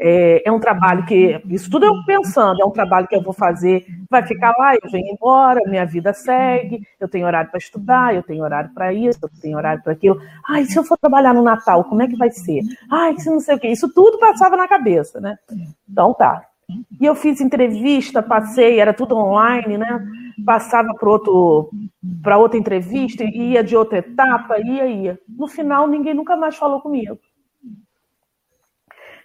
[0.00, 3.32] É, é, um trabalho que, isso tudo eu pensando, é um trabalho que eu vou
[3.32, 8.14] fazer, vai ficar lá, eu venho embora, minha vida segue, eu tenho horário para estudar,
[8.14, 10.20] eu tenho horário para isso, eu tenho horário para aquilo.
[10.48, 12.60] Ai, se eu for trabalhar no Natal, como é que vai ser?
[12.90, 13.68] Ai, se não sei o quê.
[13.68, 15.38] Isso tudo passava na cabeça, né?
[15.88, 16.42] Então tá.
[17.00, 20.06] E eu fiz entrevista, passei, era tudo online, né?
[20.44, 21.70] Passava para outro,
[22.22, 25.18] para outra entrevista, ia de outra etapa, ia, ia.
[25.28, 27.18] No final, ninguém nunca mais falou comigo.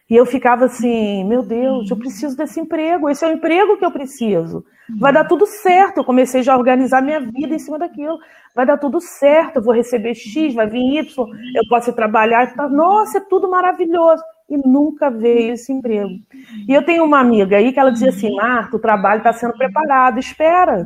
[0.09, 3.86] E eu ficava assim, meu Deus, eu preciso desse emprego, esse é o emprego que
[3.86, 4.66] eu preciso.
[4.99, 5.99] Vai dar tudo certo.
[5.99, 8.18] Eu comecei já a organizar minha vida em cima daquilo.
[8.53, 12.53] Vai dar tudo certo, eu vou receber X, vai vir Y, eu posso trabalhar.
[12.70, 16.09] Nossa, é tudo maravilhoso e nunca veio esse emprego.
[16.68, 19.53] E eu tenho uma amiga aí que ela dizia assim: Marta, o trabalho está sendo
[19.53, 20.86] preparado, espera.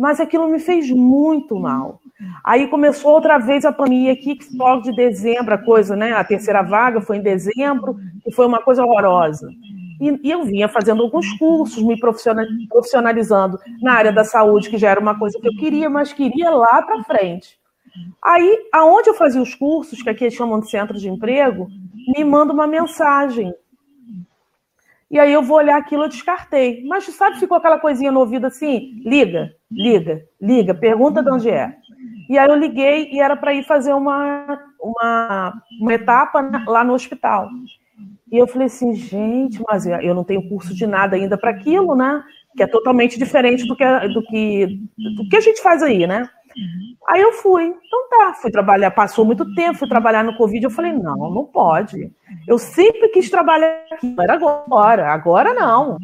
[0.00, 2.00] Mas aquilo me fez muito mal.
[2.42, 6.12] Aí começou outra vez a pandemia aqui, que logo de dezembro, a coisa, né?
[6.12, 7.96] A terceira vaga foi em dezembro,
[8.26, 9.50] e foi uma coisa horrorosa.
[10.00, 14.88] E, e eu vinha fazendo alguns cursos, me profissionalizando na área da saúde, que já
[14.88, 17.58] era uma coisa que eu queria, mas queria lá para frente.
[18.24, 21.68] Aí, aonde eu fazia os cursos, que aqui eles chamam de centro de emprego,
[22.16, 23.52] me manda uma mensagem.
[25.10, 26.86] E aí eu vou olhar aquilo, eu descartei.
[26.86, 29.02] Mas sabe, ficou aquela coisinha no ouvido assim?
[29.04, 31.74] Liga, liga, liga, pergunta de onde é.
[32.28, 36.94] E aí eu liguei e era para ir fazer uma, uma, uma etapa lá no
[36.94, 37.48] hospital.
[38.30, 41.96] E eu falei assim, gente, mas eu não tenho curso de nada ainda para aquilo,
[41.96, 42.22] né?
[42.56, 44.66] Que é totalmente diferente do que, do que,
[45.16, 46.28] do que a gente faz aí, né?
[47.08, 47.64] Aí eu fui.
[47.64, 50.64] Então tá, fui trabalhar, passou muito tempo, fui trabalhar no Covid.
[50.64, 52.12] Eu falei, não, não pode.
[52.46, 55.98] Eu sempre quis trabalhar aqui, era agora, agora não.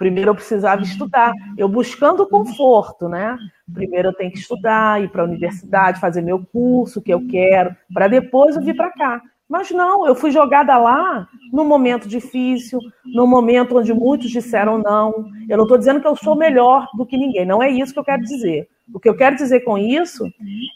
[0.00, 3.36] Primeiro eu precisava estudar, eu buscando conforto, né?
[3.70, 7.76] Primeiro eu tenho que estudar, ir para a universidade, fazer meu curso que eu quero,
[7.92, 9.20] para depois eu vir para cá.
[9.46, 15.26] Mas não, eu fui jogada lá num momento difícil, num momento onde muitos disseram não.
[15.46, 17.98] Eu não estou dizendo que eu sou melhor do que ninguém, não é isso que
[17.98, 18.70] eu quero dizer.
[18.94, 20.24] O que eu quero dizer com isso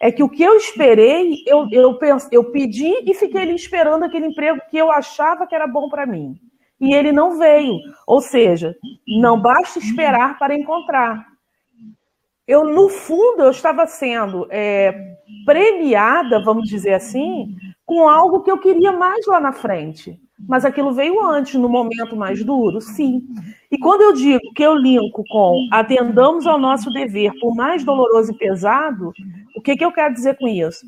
[0.03, 1.99] é que o que eu esperei, eu, eu,
[2.31, 6.05] eu pedi e fiquei ali esperando aquele emprego que eu achava que era bom para
[6.05, 6.39] mim.
[6.81, 7.79] E ele não veio.
[8.07, 11.27] Ou seja, não basta esperar para encontrar.
[12.47, 15.17] Eu, no fundo, eu estava sendo é,
[15.47, 20.19] premiada, vamos dizer assim, com algo que eu queria mais lá na frente.
[20.49, 23.23] Mas aquilo veio antes, no momento mais duro, sim.
[23.71, 28.33] E quando eu digo que eu linko com atendamos ao nosso dever, por mais doloroso
[28.33, 29.13] e pesado,
[29.57, 30.85] o que, que eu quero dizer com isso?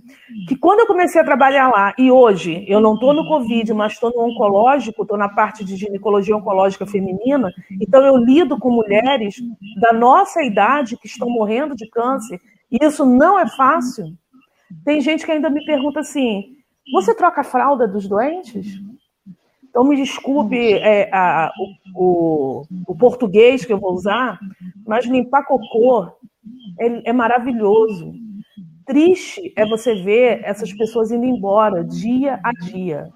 [0.48, 3.92] Que quando eu comecei a trabalhar lá, e hoje eu não estou no Covid, mas
[3.92, 9.36] estou no oncológico, estou na parte de ginecologia oncológica feminina, então eu lido com mulheres
[9.80, 12.40] da nossa idade que estão morrendo de câncer,
[12.70, 14.06] e isso não é fácil.
[14.84, 16.55] Tem gente que ainda me pergunta assim:
[16.92, 18.80] você troca a fralda dos doentes?
[19.76, 21.52] Então, me desculpe é, a,
[21.94, 24.38] o, o, português que eu vou usar,
[24.86, 26.06] mas limpar cocô
[26.78, 28.14] é, é maravilhoso.
[28.86, 33.10] Triste é você ver essas pessoas indo embora dia a dia.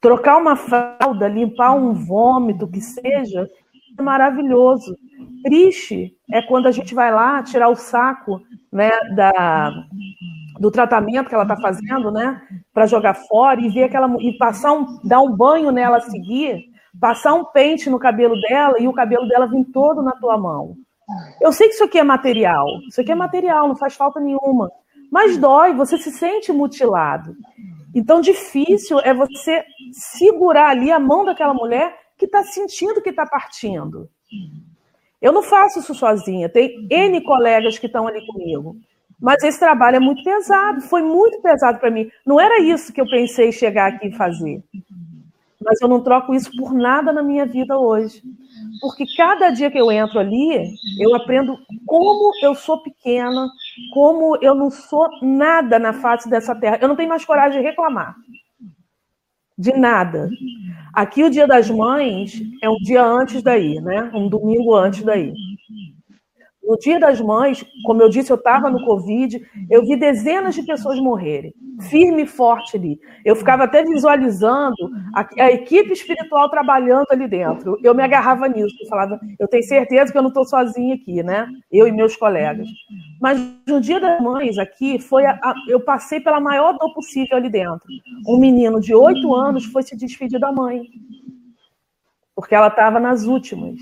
[0.00, 3.48] Trocar uma fralda, limpar um vômito, que seja,
[3.98, 4.94] é maravilhoso.
[5.42, 9.72] triste é quando a gente vai lá tirar o saco né, da,
[10.58, 12.40] do tratamento que ela está fazendo, né,
[12.72, 16.64] para jogar fora e ver aquela e passar um, dar um banho nela a seguir,
[17.00, 20.76] passar um pente no cabelo dela e o cabelo dela vir todo na tua mão.
[21.40, 24.70] Eu sei que isso aqui é material, isso aqui é material, não faz falta nenhuma,
[25.10, 27.36] mas dói, você se sente mutilado.
[27.94, 33.24] Então, difícil é você segurar ali a mão daquela mulher que está sentindo que está
[33.26, 34.08] partindo.
[35.22, 38.76] Eu não faço isso sozinha, tem N colegas que estão ali comigo.
[39.24, 42.10] Mas esse trabalho é muito pesado, foi muito pesado para mim.
[42.26, 44.62] Não era isso que eu pensei chegar aqui e fazer.
[45.64, 48.22] Mas eu não troco isso por nada na minha vida hoje.
[48.82, 53.48] Porque cada dia que eu entro ali, eu aprendo como eu sou pequena,
[53.94, 56.78] como eu não sou nada na face dessa terra.
[56.82, 58.14] Eu não tenho mais coragem de reclamar.
[59.56, 60.28] De nada.
[60.92, 64.10] Aqui o Dia das Mães é um dia antes daí, né?
[64.12, 65.32] Um domingo antes daí.
[66.66, 70.62] No Dia das Mães, como eu disse, eu estava no Covid, eu vi dezenas de
[70.62, 71.54] pessoas morrerem,
[71.90, 72.98] firme e forte ali.
[73.22, 77.78] Eu ficava até visualizando a, a equipe espiritual trabalhando ali dentro.
[77.82, 81.22] Eu me agarrava nisso, eu falava, eu tenho certeza que eu não estou sozinha aqui,
[81.22, 81.46] né?
[81.70, 82.66] Eu e meus colegas.
[83.20, 83.38] Mas
[83.68, 87.50] no Dia das Mães aqui, foi a, a, eu passei pela maior dor possível ali
[87.50, 87.82] dentro.
[88.26, 90.82] Um menino de oito anos foi se despedir da mãe,
[92.34, 93.78] porque ela estava nas últimas.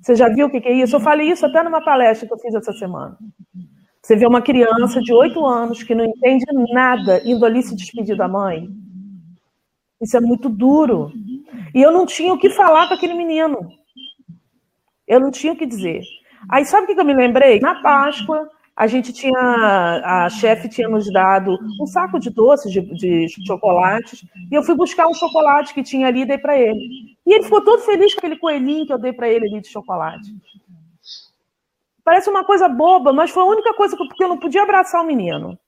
[0.00, 0.96] Você já viu o que é isso?
[0.96, 3.18] Eu falei isso até numa palestra que eu fiz essa semana.
[4.02, 8.16] Você vê uma criança de oito anos que não entende nada indo ali se despedir
[8.16, 8.68] da mãe.
[10.00, 11.12] Isso é muito duro.
[11.74, 13.70] E eu não tinha o que falar com aquele menino.
[15.06, 16.02] Eu não tinha o que dizer.
[16.48, 17.60] Aí sabe o que eu me lembrei?
[17.60, 18.48] Na Páscoa,
[18.80, 19.38] a gente tinha,
[20.02, 24.74] a chefe tinha nos dado um saco de doces, de, de chocolates, e eu fui
[24.74, 26.80] buscar um chocolate que tinha ali e dei para ele.
[27.26, 29.68] E ele ficou todo feliz com aquele coelhinho que eu dei para ele ali de
[29.68, 30.34] chocolate.
[32.02, 35.02] Parece uma coisa boba, mas foi a única coisa que porque eu não podia abraçar
[35.02, 35.58] o menino.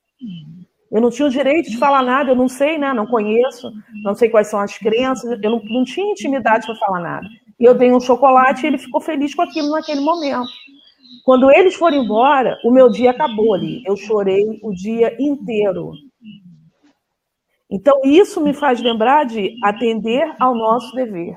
[0.90, 2.94] Eu não tinha o direito de falar nada, eu não sei, né?
[2.94, 3.70] Não conheço,
[4.02, 7.28] não sei quais são as crenças, eu não, não tinha intimidade para falar nada.
[7.60, 10.48] E eu dei um chocolate e ele ficou feliz com aquilo naquele momento.
[11.25, 13.83] Quando eles foram embora, o meu dia acabou ali.
[13.87, 15.93] Eu chorei o dia inteiro.
[17.70, 21.37] Então, isso me faz lembrar de atender ao nosso dever.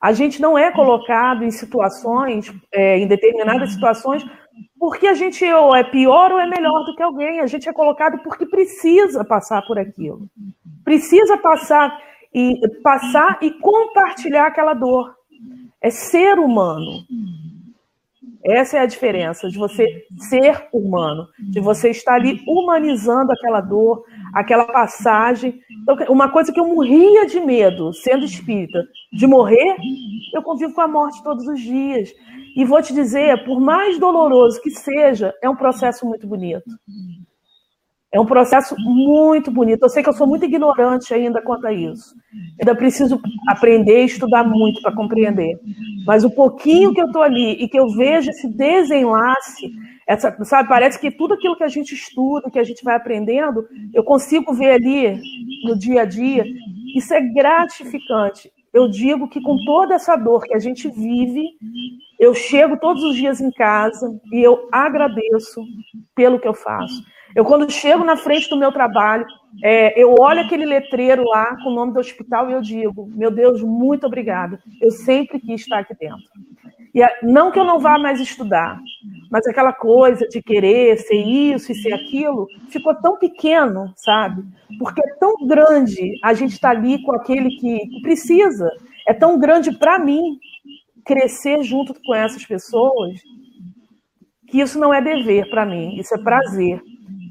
[0.00, 4.24] A gente não é colocado em situações, é, em determinadas situações,
[4.78, 7.40] porque a gente ou é pior ou é melhor do que alguém.
[7.40, 10.26] A gente é colocado porque precisa passar por aquilo.
[10.84, 11.96] Precisa passar
[12.34, 15.14] e passar e compartilhar aquela dor.
[15.80, 17.04] É ser humano.
[18.44, 24.04] Essa é a diferença de você ser humano, de você estar ali humanizando aquela dor,
[24.34, 25.60] aquela passagem.
[25.82, 29.76] Então, uma coisa que eu morria de medo, sendo espírita, de morrer,
[30.34, 32.10] eu convivo com a morte todos os dias.
[32.56, 36.64] E vou te dizer, por mais doloroso que seja, é um processo muito bonito.
[38.12, 39.82] É um processo muito bonito.
[39.82, 42.14] Eu sei que eu sou muito ignorante ainda quanto a isso.
[42.60, 45.58] Ainda preciso aprender e estudar muito para compreender.
[46.06, 49.72] Mas o pouquinho que eu estou ali e que eu vejo esse desenlace,
[50.06, 53.66] essa, sabe, parece que tudo aquilo que a gente estuda, que a gente vai aprendendo,
[53.94, 55.18] eu consigo ver ali
[55.64, 56.44] no dia a dia.
[56.94, 58.52] Isso é gratificante.
[58.74, 61.46] Eu digo que com toda essa dor que a gente vive,
[62.18, 65.62] eu chego todos os dias em casa e eu agradeço
[66.14, 67.02] pelo que eu faço.
[67.34, 69.26] Eu, quando chego na frente do meu trabalho,
[69.62, 73.30] é, eu olho aquele letreiro lá com o nome do hospital e eu digo: Meu
[73.30, 74.58] Deus, muito obrigada.
[74.80, 76.22] Eu sempre quis estar aqui dentro.
[76.94, 78.78] E não que eu não vá mais estudar,
[79.30, 84.44] mas aquela coisa de querer ser isso e ser aquilo ficou tão pequeno, sabe?
[84.78, 88.70] Porque é tão grande a gente estar tá ali com aquele que precisa.
[89.08, 90.38] É tão grande para mim
[91.04, 93.20] crescer junto com essas pessoas
[94.46, 96.78] que isso não é dever para mim, isso é prazer.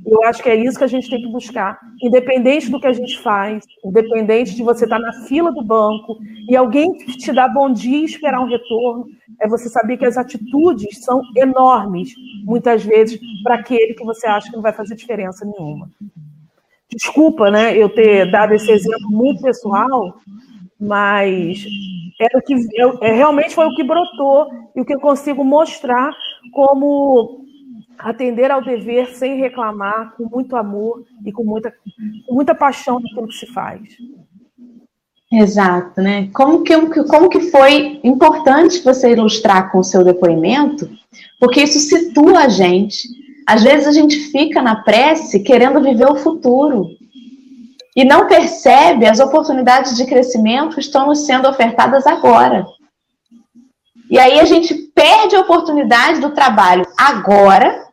[0.06, 2.93] Eu acho que é isso que a gente tem que buscar, independente do que a
[2.93, 6.18] gente faz, independente de você estar na fila do banco
[6.49, 9.06] e alguém te dar bom dia e esperar um retorno,
[9.39, 14.49] é você saber que as atitudes são enormes, muitas vezes, para aquele que você acha
[14.49, 15.89] que não vai fazer diferença nenhuma.
[16.89, 20.16] Desculpa, né, eu ter dado esse exemplo muito pessoal,
[20.80, 21.64] mas
[22.20, 22.56] era o que
[23.02, 26.12] é, realmente foi o que brotou e o que eu consigo mostrar
[26.52, 27.45] como
[28.04, 31.74] atender ao dever sem reclamar, com muito amor e com muita,
[32.28, 33.82] com muita paixão naquilo que se faz.
[35.32, 36.30] Exato, né?
[36.34, 36.76] Como que,
[37.06, 40.89] como que foi importante você ilustrar com o seu depoimento,
[41.39, 43.08] porque isso situa a gente.
[43.47, 46.89] Às vezes a gente fica na prece querendo viver o futuro
[47.95, 52.66] e não percebe as oportunidades de crescimento que estão nos sendo ofertadas agora.
[54.10, 57.88] E aí a gente perde a oportunidade do trabalho agora,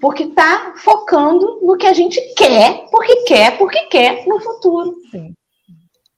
[0.00, 4.94] porque está focando no que a gente quer, porque quer, porque quer no futuro.
[5.10, 5.34] Sim.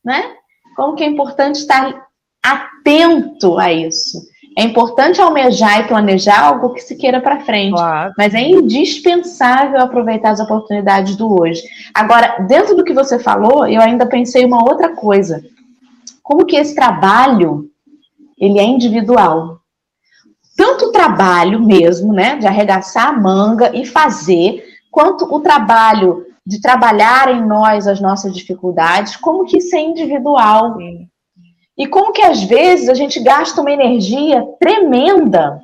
[0.05, 0.35] Né?
[0.77, 2.07] Como que é importante estar
[2.43, 4.19] atento a isso.
[4.57, 8.13] É importante almejar e planejar algo que se queira para frente, claro.
[8.19, 11.63] mas é indispensável aproveitar as oportunidades do hoje.
[11.95, 15.43] Agora, dentro do que você falou, eu ainda pensei uma outra coisa.
[16.23, 17.71] Como que esse trabalho
[18.39, 19.62] ele é individual?
[20.57, 26.61] Tanto o trabalho mesmo, né, de arregaçar a manga e fazer, quanto o trabalho de
[26.61, 30.77] trabalhar em nós as nossas dificuldades, como que isso é individual.
[30.77, 31.09] Sim.
[31.77, 35.61] E como que às vezes a gente gasta uma energia tremenda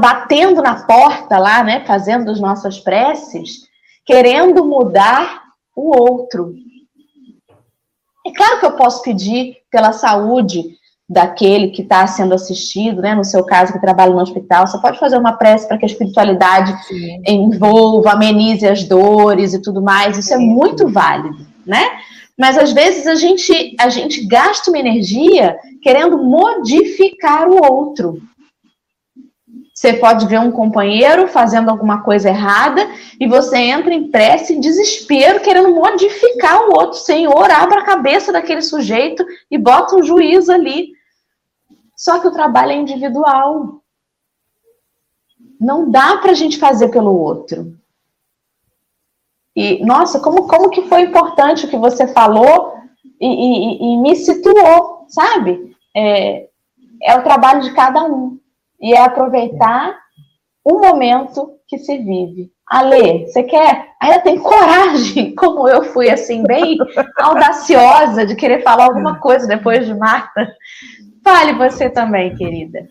[0.00, 3.68] batendo na porta lá, né, fazendo as nossas preces,
[4.04, 5.42] querendo mudar
[5.74, 6.54] o outro.
[8.26, 10.76] É claro que eu posso pedir pela saúde
[11.08, 13.14] daquele que está sendo assistido, né?
[13.14, 15.88] No seu caso, que trabalha no hospital, você pode fazer uma prece para que a
[15.88, 17.22] espiritualidade Sim.
[17.26, 20.16] envolva, amenize as dores e tudo mais.
[20.16, 21.82] Isso é muito válido, né?
[22.36, 28.20] Mas às vezes a gente, a gente gasta uma energia querendo modificar o outro.
[29.74, 32.88] Você pode ver um companheiro fazendo alguma coisa errada
[33.20, 36.98] e você entra em prece, em desespero, querendo modificar o outro.
[36.98, 40.93] Senhor, abra a cabeça daquele sujeito e bota um juiz ali.
[41.96, 43.82] Só que o trabalho é individual.
[45.60, 47.76] Não dá para a gente fazer pelo outro.
[49.56, 52.74] E, nossa, como, como que foi importante o que você falou
[53.20, 55.76] e, e, e me situou, sabe?
[55.96, 56.48] É,
[57.02, 58.38] é o trabalho de cada um.
[58.80, 59.96] E é aproveitar
[60.64, 62.50] o momento que se vive.
[62.66, 63.90] Ale, você quer?
[64.00, 66.78] Ainda tem coragem, como eu fui assim, bem
[67.18, 70.52] audaciosa de querer falar alguma coisa depois de Marta.
[71.24, 72.86] Fale você também, querida.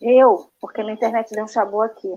[0.00, 2.12] Eu, porque na internet deu um chabô aqui.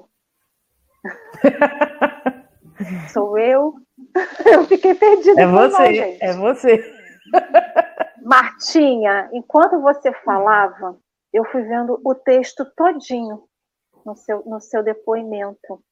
[3.13, 3.75] Sou eu.
[4.45, 5.41] Eu fiquei perdida.
[5.41, 6.95] É você, é você.
[8.23, 10.97] Martinha, enquanto você falava,
[11.33, 13.43] eu fui vendo o texto todinho
[14.05, 15.83] no seu, no seu depoimento.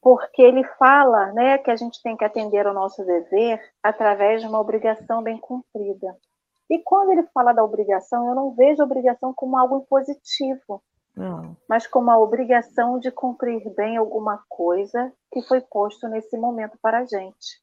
[0.00, 4.48] Porque ele fala né, que a gente tem que atender ao nosso dever através de
[4.48, 6.16] uma obrigação bem cumprida.
[6.72, 10.82] E quando ele fala da obrigação, eu não vejo a obrigação como algo impositivo,
[11.14, 11.54] não.
[11.68, 17.00] mas como a obrigação de cumprir bem alguma coisa que foi posto nesse momento para
[17.00, 17.60] a gente.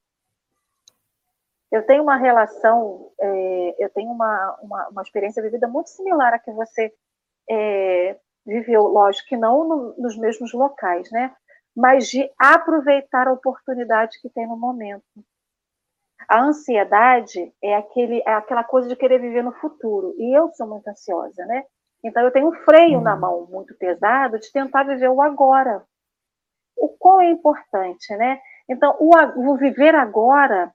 [1.72, 6.36] Eu tenho uma relação, é, eu tenho uma, uma, uma, experiência de vida muito similar
[6.36, 6.94] à que você
[7.50, 11.36] é, viveu, lógico que não no, nos mesmos locais, né?
[11.76, 15.04] Mas de aproveitar a oportunidade que tem no momento.
[16.28, 20.14] A ansiedade é, aquele, é aquela coisa de querer viver no futuro.
[20.18, 21.64] E eu sou muito ansiosa, né?
[22.04, 25.84] Então eu tenho um freio na mão muito pesado de tentar viver o agora.
[26.78, 28.40] O qual é importante, né?
[28.70, 30.74] Então, o, o viver agora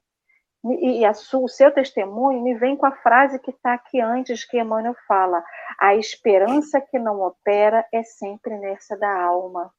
[0.64, 4.59] e, a, o seu testemunho me vem com a frase que está aqui antes que
[4.59, 5.45] Emmanuel fala:
[5.78, 9.70] a esperança que não opera é sempre inércia da alma.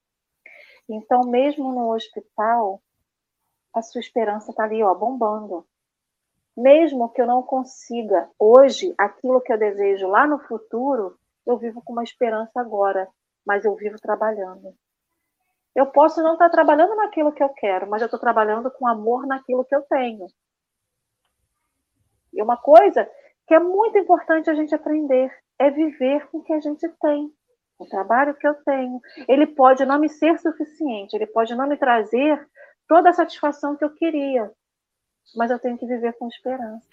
[0.88, 2.80] Então, mesmo no hospital,
[3.76, 5.67] a sua esperança está ali, ó, bombando.
[6.55, 11.82] Mesmo que eu não consiga hoje aquilo que eu desejo lá no futuro, eu vivo
[11.84, 13.07] com uma esperança agora,
[13.45, 14.73] mas eu vivo trabalhando.
[15.76, 19.28] Eu posso não estar trabalhando naquilo que eu quero, mas eu estou trabalhando com amor
[19.28, 20.28] naquilo que eu tenho.
[22.34, 23.09] E uma coisa
[23.45, 27.30] que é muito importante a gente aprender é viver com o que a gente tem.
[27.78, 31.76] O trabalho que eu tenho, ele pode não me ser suficiente, ele pode não me
[31.76, 32.47] trazer
[32.88, 34.51] toda a satisfação que eu queria,
[35.36, 36.88] mas eu tenho que viver com esperança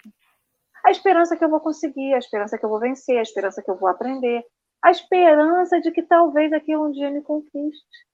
[0.83, 3.71] a esperança que eu vou conseguir, a esperança que eu vou vencer, a esperança que
[3.71, 4.45] eu vou aprender,
[4.81, 8.05] a esperança de que talvez aquilo um dia me conquiste.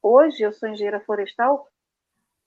[0.00, 1.68] Hoje eu sou engenheira florestal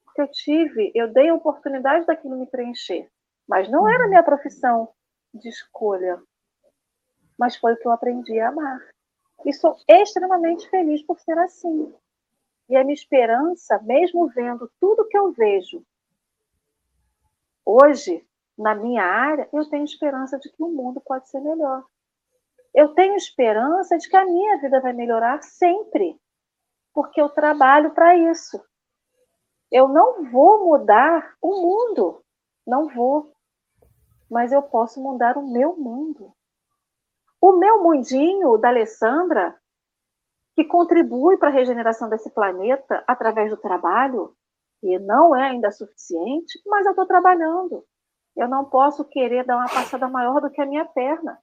[0.05, 3.09] porque eu tive, eu dei a oportunidade daquilo me preencher,
[3.45, 4.89] mas não era minha profissão
[5.33, 6.21] de escolha,
[7.37, 8.79] mas foi o que eu aprendi a amar.
[9.45, 11.93] E sou extremamente feliz por ser assim.
[12.67, 15.85] E a minha esperança, mesmo vendo tudo que eu vejo
[17.65, 18.25] hoje,
[18.57, 21.83] na minha área, eu tenho esperança de que o mundo pode ser melhor.
[22.73, 26.19] Eu tenho esperança de que a minha vida vai melhorar sempre,
[26.93, 28.63] porque eu trabalho para isso.
[29.71, 32.23] Eu não vou mudar o mundo,
[32.65, 33.33] não vou,
[34.29, 36.33] mas eu posso mudar o meu mundo.
[37.41, 39.59] O meu mundinho da Alessandra,
[40.55, 44.33] que contribui para a regeneração desse planeta através do trabalho,
[44.81, 47.83] e não é ainda suficiente, mas eu estou trabalhando.
[48.35, 51.37] Eu não posso querer dar uma passada maior do que a minha perna.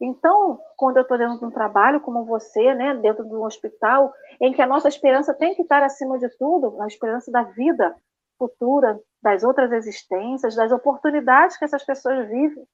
[0.00, 4.12] Então, quando eu estou dentro de um trabalho como você, né, dentro de um hospital,
[4.40, 7.94] em que a nossa esperança tem que estar acima de tudo, a esperança da vida
[8.36, 12.66] futura, das outras existências, das oportunidades que essas pessoas vivem,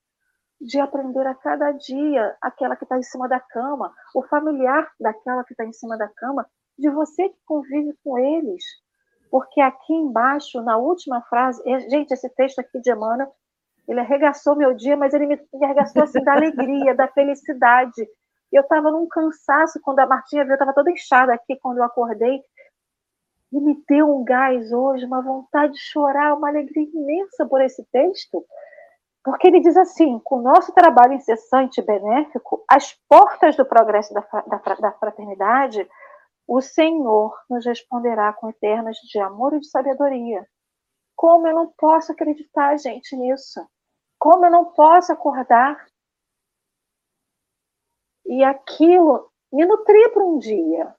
[0.61, 5.45] de aprender a cada dia aquela que está em cima da cama, o familiar daquela
[5.45, 6.47] que está em cima da cama,
[6.79, 8.65] de você que convive com eles.
[9.31, 13.33] Porque aqui embaixo, na última frase, gente, esse texto aqui de Emmanuel,
[13.87, 18.07] ele arregaçou meu dia, mas ele me arregaçou assim da alegria, da felicidade.
[18.53, 21.85] Eu estava num cansaço quando a Martinha viu, eu estava toda inchada aqui quando eu
[21.85, 22.43] acordei.
[23.51, 27.83] E me deu um gás hoje, uma vontade de chorar, uma alegria imensa por esse
[27.91, 28.45] texto.
[29.29, 34.15] Porque ele diz assim: com o nosso trabalho incessante e benéfico, as portas do progresso
[34.15, 35.87] da, da, da fraternidade,
[36.47, 40.49] o Senhor nos responderá com eternas de amor e de sabedoria.
[41.15, 43.61] Como eu não posso acreditar, gente, nisso?
[44.19, 45.77] Como eu não posso acordar?
[48.25, 50.97] E aquilo me nutrir para um dia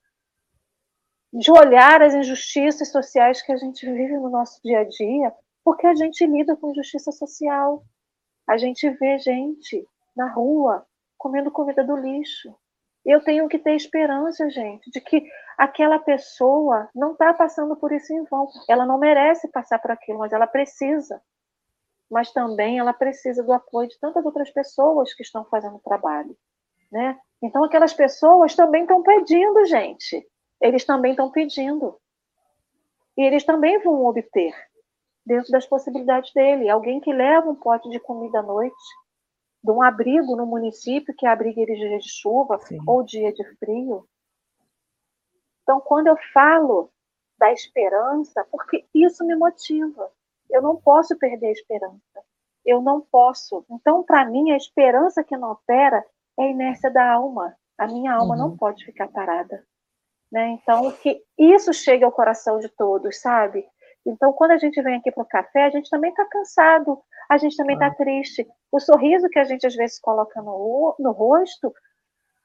[1.33, 5.87] de olhar as injustiças sociais que a gente vive no nosso dia a dia, porque
[5.87, 7.83] a gente lida com injustiça social.
[8.49, 9.87] A gente vê gente
[10.17, 10.83] na rua
[11.19, 12.51] comendo comida do lixo.
[13.05, 15.23] Eu tenho que ter esperança, gente, de que
[15.55, 18.47] aquela pessoa não está passando por isso em vão.
[18.67, 21.21] Ela não merece passar por aquilo, mas ela precisa.
[22.09, 26.35] Mas também ela precisa do apoio de tantas outras pessoas que estão fazendo o trabalho,
[26.91, 27.19] né?
[27.43, 30.27] Então aquelas pessoas também estão pedindo, gente.
[30.59, 32.01] Eles também estão pedindo.
[33.15, 34.55] E eles também vão obter
[35.29, 36.67] dentro das possibilidades dele.
[36.67, 38.75] Alguém que leva um pote de comida à noite,
[39.63, 42.79] de um abrigo no município que abriga eles dia de chuva Sim.
[42.87, 44.07] ou dia de frio.
[45.61, 46.91] Então, quando eu falo
[47.37, 50.11] da esperança, porque isso me motiva.
[50.49, 52.23] Eu não posso perder a esperança.
[52.65, 53.63] Eu não posso.
[53.69, 56.03] Então, para mim, a esperança que não opera
[56.39, 57.55] é a inércia da alma.
[57.77, 58.41] A minha alma uhum.
[58.41, 59.63] não pode ficar parada.
[60.31, 60.57] Né?
[60.61, 63.63] Então, que isso chegue ao coração de todos, sabe?
[64.09, 66.99] Então, quando a gente vem aqui para o café, a gente também está cansado,
[67.29, 67.95] a gente também está ah.
[67.95, 68.47] triste.
[68.71, 71.71] O sorriso que a gente às vezes coloca no, no rosto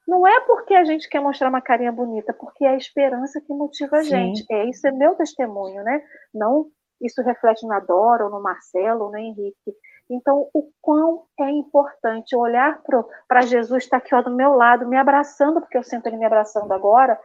[0.07, 3.51] não é porque a gente quer mostrar uma carinha bonita, porque é a esperança que
[3.51, 4.09] motiva a Sim.
[4.09, 4.45] gente.
[4.51, 6.01] É isso é meu testemunho, né?
[6.33, 6.67] Não
[7.01, 9.73] isso reflete na Dora, ou no Marcelo, ou no Henrique.
[10.09, 12.81] Então, o quão é importante olhar
[13.27, 16.17] para Jesus estar tá aqui ó, do meu lado, me abraçando, porque eu sinto ele
[16.17, 17.19] me abraçando agora,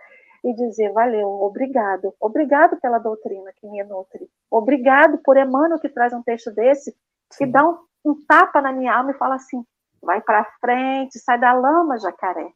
[0.44, 6.12] e dizer: valeu, obrigado, obrigado pela doutrina que me nutre, obrigado por Emmanuel que traz
[6.12, 6.94] um texto desse,
[7.36, 9.64] que dá um, um tapa na minha alma e fala assim:
[10.02, 12.52] vai para frente, sai da lama, jacaré.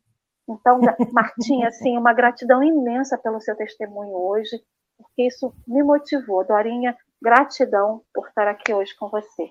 [0.48, 0.80] Então,
[1.12, 4.62] Martinha, assim, uma gratidão imensa pelo seu testemunho hoje,
[4.96, 6.46] porque isso me motivou.
[6.46, 9.50] Dorinha, gratidão por estar aqui hoje com você.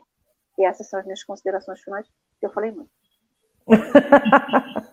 [0.58, 2.08] E essas são as minhas considerações finais.
[2.42, 2.92] Eu falei muito.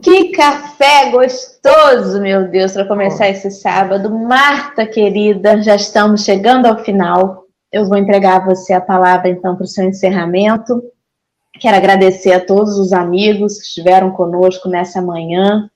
[0.00, 4.10] Que café gostoso, meu Deus, para começar esse sábado.
[4.10, 7.44] Marta, querida, já estamos chegando ao final.
[7.70, 10.82] Eu vou entregar a você a palavra, então, para o seu encerramento.
[11.60, 15.70] Quero agradecer a todos os amigos que estiveram conosco nessa manhã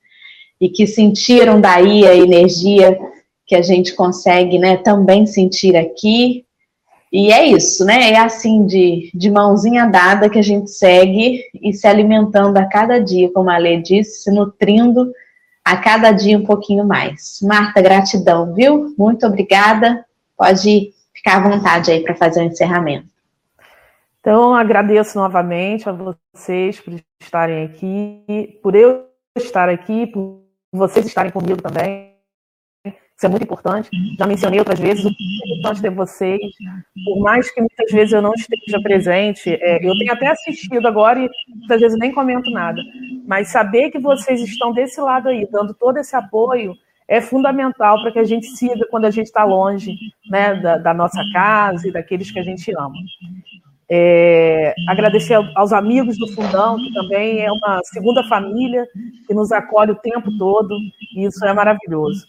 [0.59, 2.97] e que sentiram daí a energia
[3.45, 6.43] que a gente consegue né, também sentir aqui.
[7.17, 8.11] E é isso, né?
[8.11, 12.99] É assim de, de mãozinha dada que a gente segue e se alimentando a cada
[12.99, 15.11] dia, como a Lê disse, se nutrindo
[15.65, 17.39] a cada dia um pouquinho mais.
[17.41, 18.93] Marta, gratidão, viu?
[18.95, 20.05] Muito obrigada.
[20.37, 23.07] Pode ficar à vontade aí para fazer o encerramento.
[24.19, 31.31] Então, agradeço novamente a vocês por estarem aqui, por eu estar aqui, por vocês estarem
[31.31, 32.16] comigo também.
[33.17, 33.89] Isso é muito importante.
[34.15, 36.39] Já mencionei outras vezes o é importante ter vocês.
[37.03, 41.19] Por mais que muitas vezes eu não esteja presente, é, eu tenho até assistido agora
[41.19, 42.79] e muitas vezes nem comento nada.
[43.25, 46.75] Mas saber que vocês estão desse lado aí, dando todo esse apoio,
[47.07, 49.95] é fundamental para que a gente siga quando a gente está longe
[50.29, 52.93] né, da, da nossa casa e daqueles que a gente ama.
[53.89, 58.85] É, agradecer aos amigos do Fundão, que também é uma segunda família
[59.25, 60.75] que nos acolhe o tempo todo,
[61.15, 62.25] e isso é maravilhoso.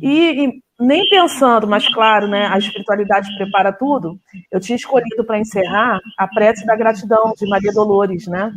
[0.00, 4.18] E, e nem pensando, mas claro, né, a espiritualidade prepara tudo,
[4.50, 8.52] eu tinha escolhido para encerrar a prece da gratidão de Maria Dolores, né,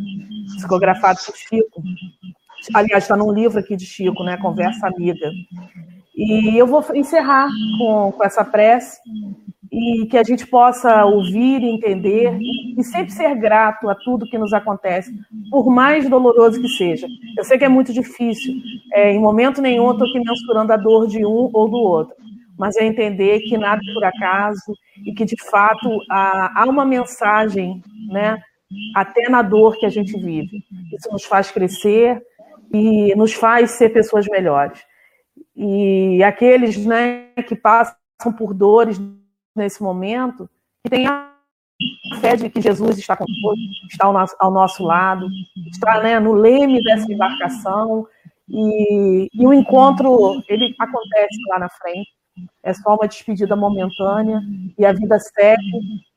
[0.55, 1.81] psicografado por Chico.
[2.73, 5.31] Aliás, está num livro aqui de Chico, né, Conversa Amiga.
[6.15, 8.99] E eu vou encerrar com, com essa prece
[9.71, 12.37] e que a gente possa ouvir e entender
[12.77, 15.11] e sempre ser grato a tudo que nos acontece,
[15.49, 17.07] por mais doloroso que seja.
[17.37, 18.53] Eu sei que é muito difícil,
[18.93, 22.15] é, em momento nenhum eu estou aqui mensurando a dor de um ou do outro,
[22.57, 24.73] mas é entender que nada é por acaso
[25.05, 28.37] e que, de fato, há, há uma mensagem, né,
[28.95, 30.63] até na dor que a gente vive.
[30.97, 32.21] Isso nos faz crescer
[32.73, 34.79] e nos faz ser pessoas melhores.
[35.55, 37.95] E aqueles né, que passam
[38.37, 38.99] por dores
[39.55, 40.49] nesse momento,
[40.83, 43.55] que tenham a fé de que Jesus está conosco,
[43.89, 45.27] está ao nosso, ao nosso lado,
[45.67, 48.07] está né, no leme dessa embarcação,
[48.49, 52.09] e, e o encontro ele acontece lá na frente.
[52.63, 54.41] É só uma despedida momentânea
[54.77, 55.71] e a vida segue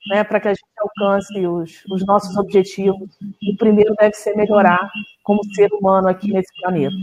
[0.09, 3.09] né, para que a gente alcance os, os nossos objetivos.
[3.49, 4.91] O primeiro deve ser melhorar
[5.22, 6.97] como ser humano aqui nesse planeta.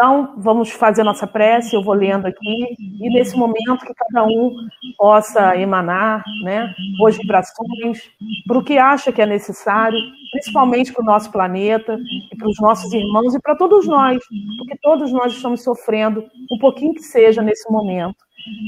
[0.00, 4.50] Então, vamos fazer nossa prece, eu vou lendo aqui, e nesse momento que cada um
[4.96, 8.10] possa emanar né, boas vibrações
[8.46, 9.98] para o que acha que é necessário,
[10.32, 11.98] principalmente para o nosso planeta,
[12.32, 14.18] e para os nossos irmãos e para todos nós,
[14.56, 18.16] porque todos nós estamos sofrendo um pouquinho que seja nesse momento.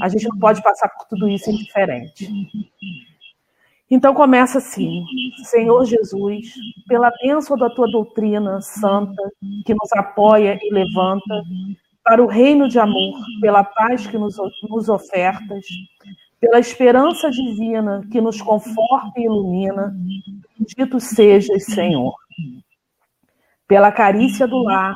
[0.03, 2.29] A gente não pode passar por tudo isso indiferente.
[3.93, 5.05] Então começa assim:
[5.43, 6.51] Senhor Jesus,
[6.87, 9.21] pela bênção da tua doutrina santa,
[9.63, 11.43] que nos apoia e levanta,
[12.03, 14.35] para o reino de amor, pela paz que nos,
[14.67, 15.63] nos ofertas,
[16.41, 19.95] pela esperança divina que nos conforta e ilumina,
[20.57, 22.15] bendito sejas, Senhor.
[23.67, 24.95] Pela carícia do lar,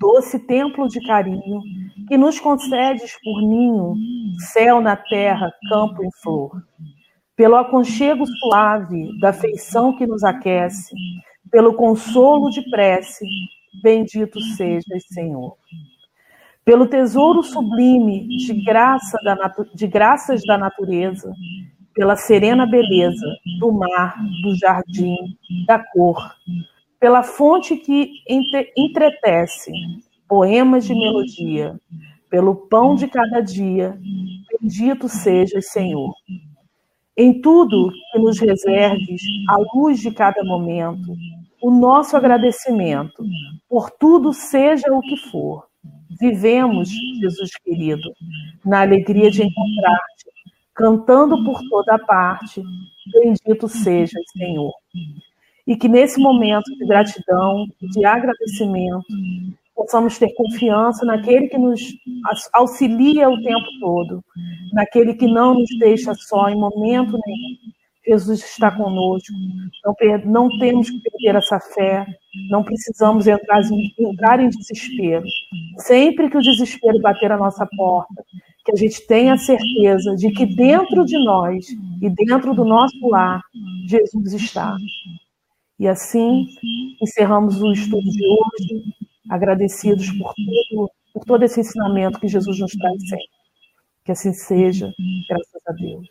[0.00, 1.60] doce templo de carinho,
[2.08, 3.94] que nos concedes por ninho,
[4.54, 6.62] céu na terra, campo em flor
[7.36, 10.94] pelo aconchego suave da feição que nos aquece,
[11.50, 13.26] pelo consolo de prece,
[13.82, 15.56] bendito sejas, Senhor.
[16.64, 21.32] Pelo tesouro sublime de, graça da de graças da natureza,
[21.94, 23.26] pela serena beleza
[23.58, 25.16] do mar, do jardim,
[25.66, 26.34] da cor,
[27.00, 28.12] pela fonte que
[28.76, 29.72] entretece
[30.28, 31.78] poemas de melodia,
[32.30, 33.98] pelo pão de cada dia,
[34.60, 36.14] bendito sejas, Senhor.
[37.16, 41.14] Em tudo que nos reserves, à luz de cada momento,
[41.60, 43.22] o nosso agradecimento,
[43.68, 45.66] por tudo seja o que for.
[46.18, 46.88] Vivemos,
[47.20, 48.12] Jesus querido,
[48.64, 50.30] na alegria de encontrar-te,
[50.74, 52.62] cantando por toda parte,
[53.12, 54.72] bendito seja, Senhor.
[55.66, 59.06] E que nesse momento de gratidão, de agradecimento,
[59.74, 61.80] possamos ter confiança naquele que nos
[62.52, 64.24] auxilia o tempo todo,
[64.72, 67.72] naquele que não nos deixa só em momento nenhum.
[68.04, 69.32] Jesus está conosco,
[69.84, 69.94] não,
[70.24, 72.04] não temos que perder essa fé,
[72.50, 73.60] não precisamos entrar,
[73.96, 75.24] entrar em desespero.
[75.78, 78.24] Sempre que o desespero bater a nossa porta,
[78.64, 81.66] que a gente tenha certeza de que dentro de nós
[82.00, 83.40] e dentro do nosso lar,
[83.86, 84.74] Jesus está.
[85.78, 86.46] E assim,
[87.00, 88.82] encerramos o estudo de hoje
[89.30, 93.42] agradecidos por todo, por todo esse ensinamento que Jesus nos traz sempre.
[94.04, 94.92] Que assim seja,
[95.28, 96.08] graças a Deus.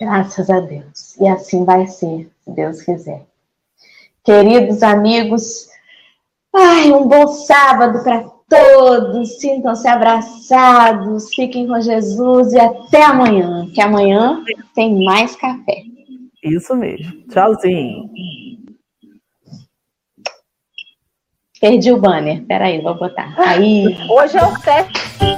[0.00, 1.16] Graças a Deus.
[1.18, 3.26] E assim vai ser, se Deus quiser.
[4.24, 5.68] Queridos amigos,
[6.54, 9.38] ai, um bom sábado para todos.
[9.38, 14.42] Sintam-se abraçados, fiquem com Jesus e até amanhã, que amanhã
[14.74, 15.82] tem mais café.
[16.42, 17.22] Isso mesmo.
[17.28, 18.10] Tchauzinho.
[21.60, 22.42] Perdi o banner.
[22.46, 23.34] Peraí, vou botar.
[23.38, 23.96] Aí.
[24.10, 25.35] Hoje é o teste.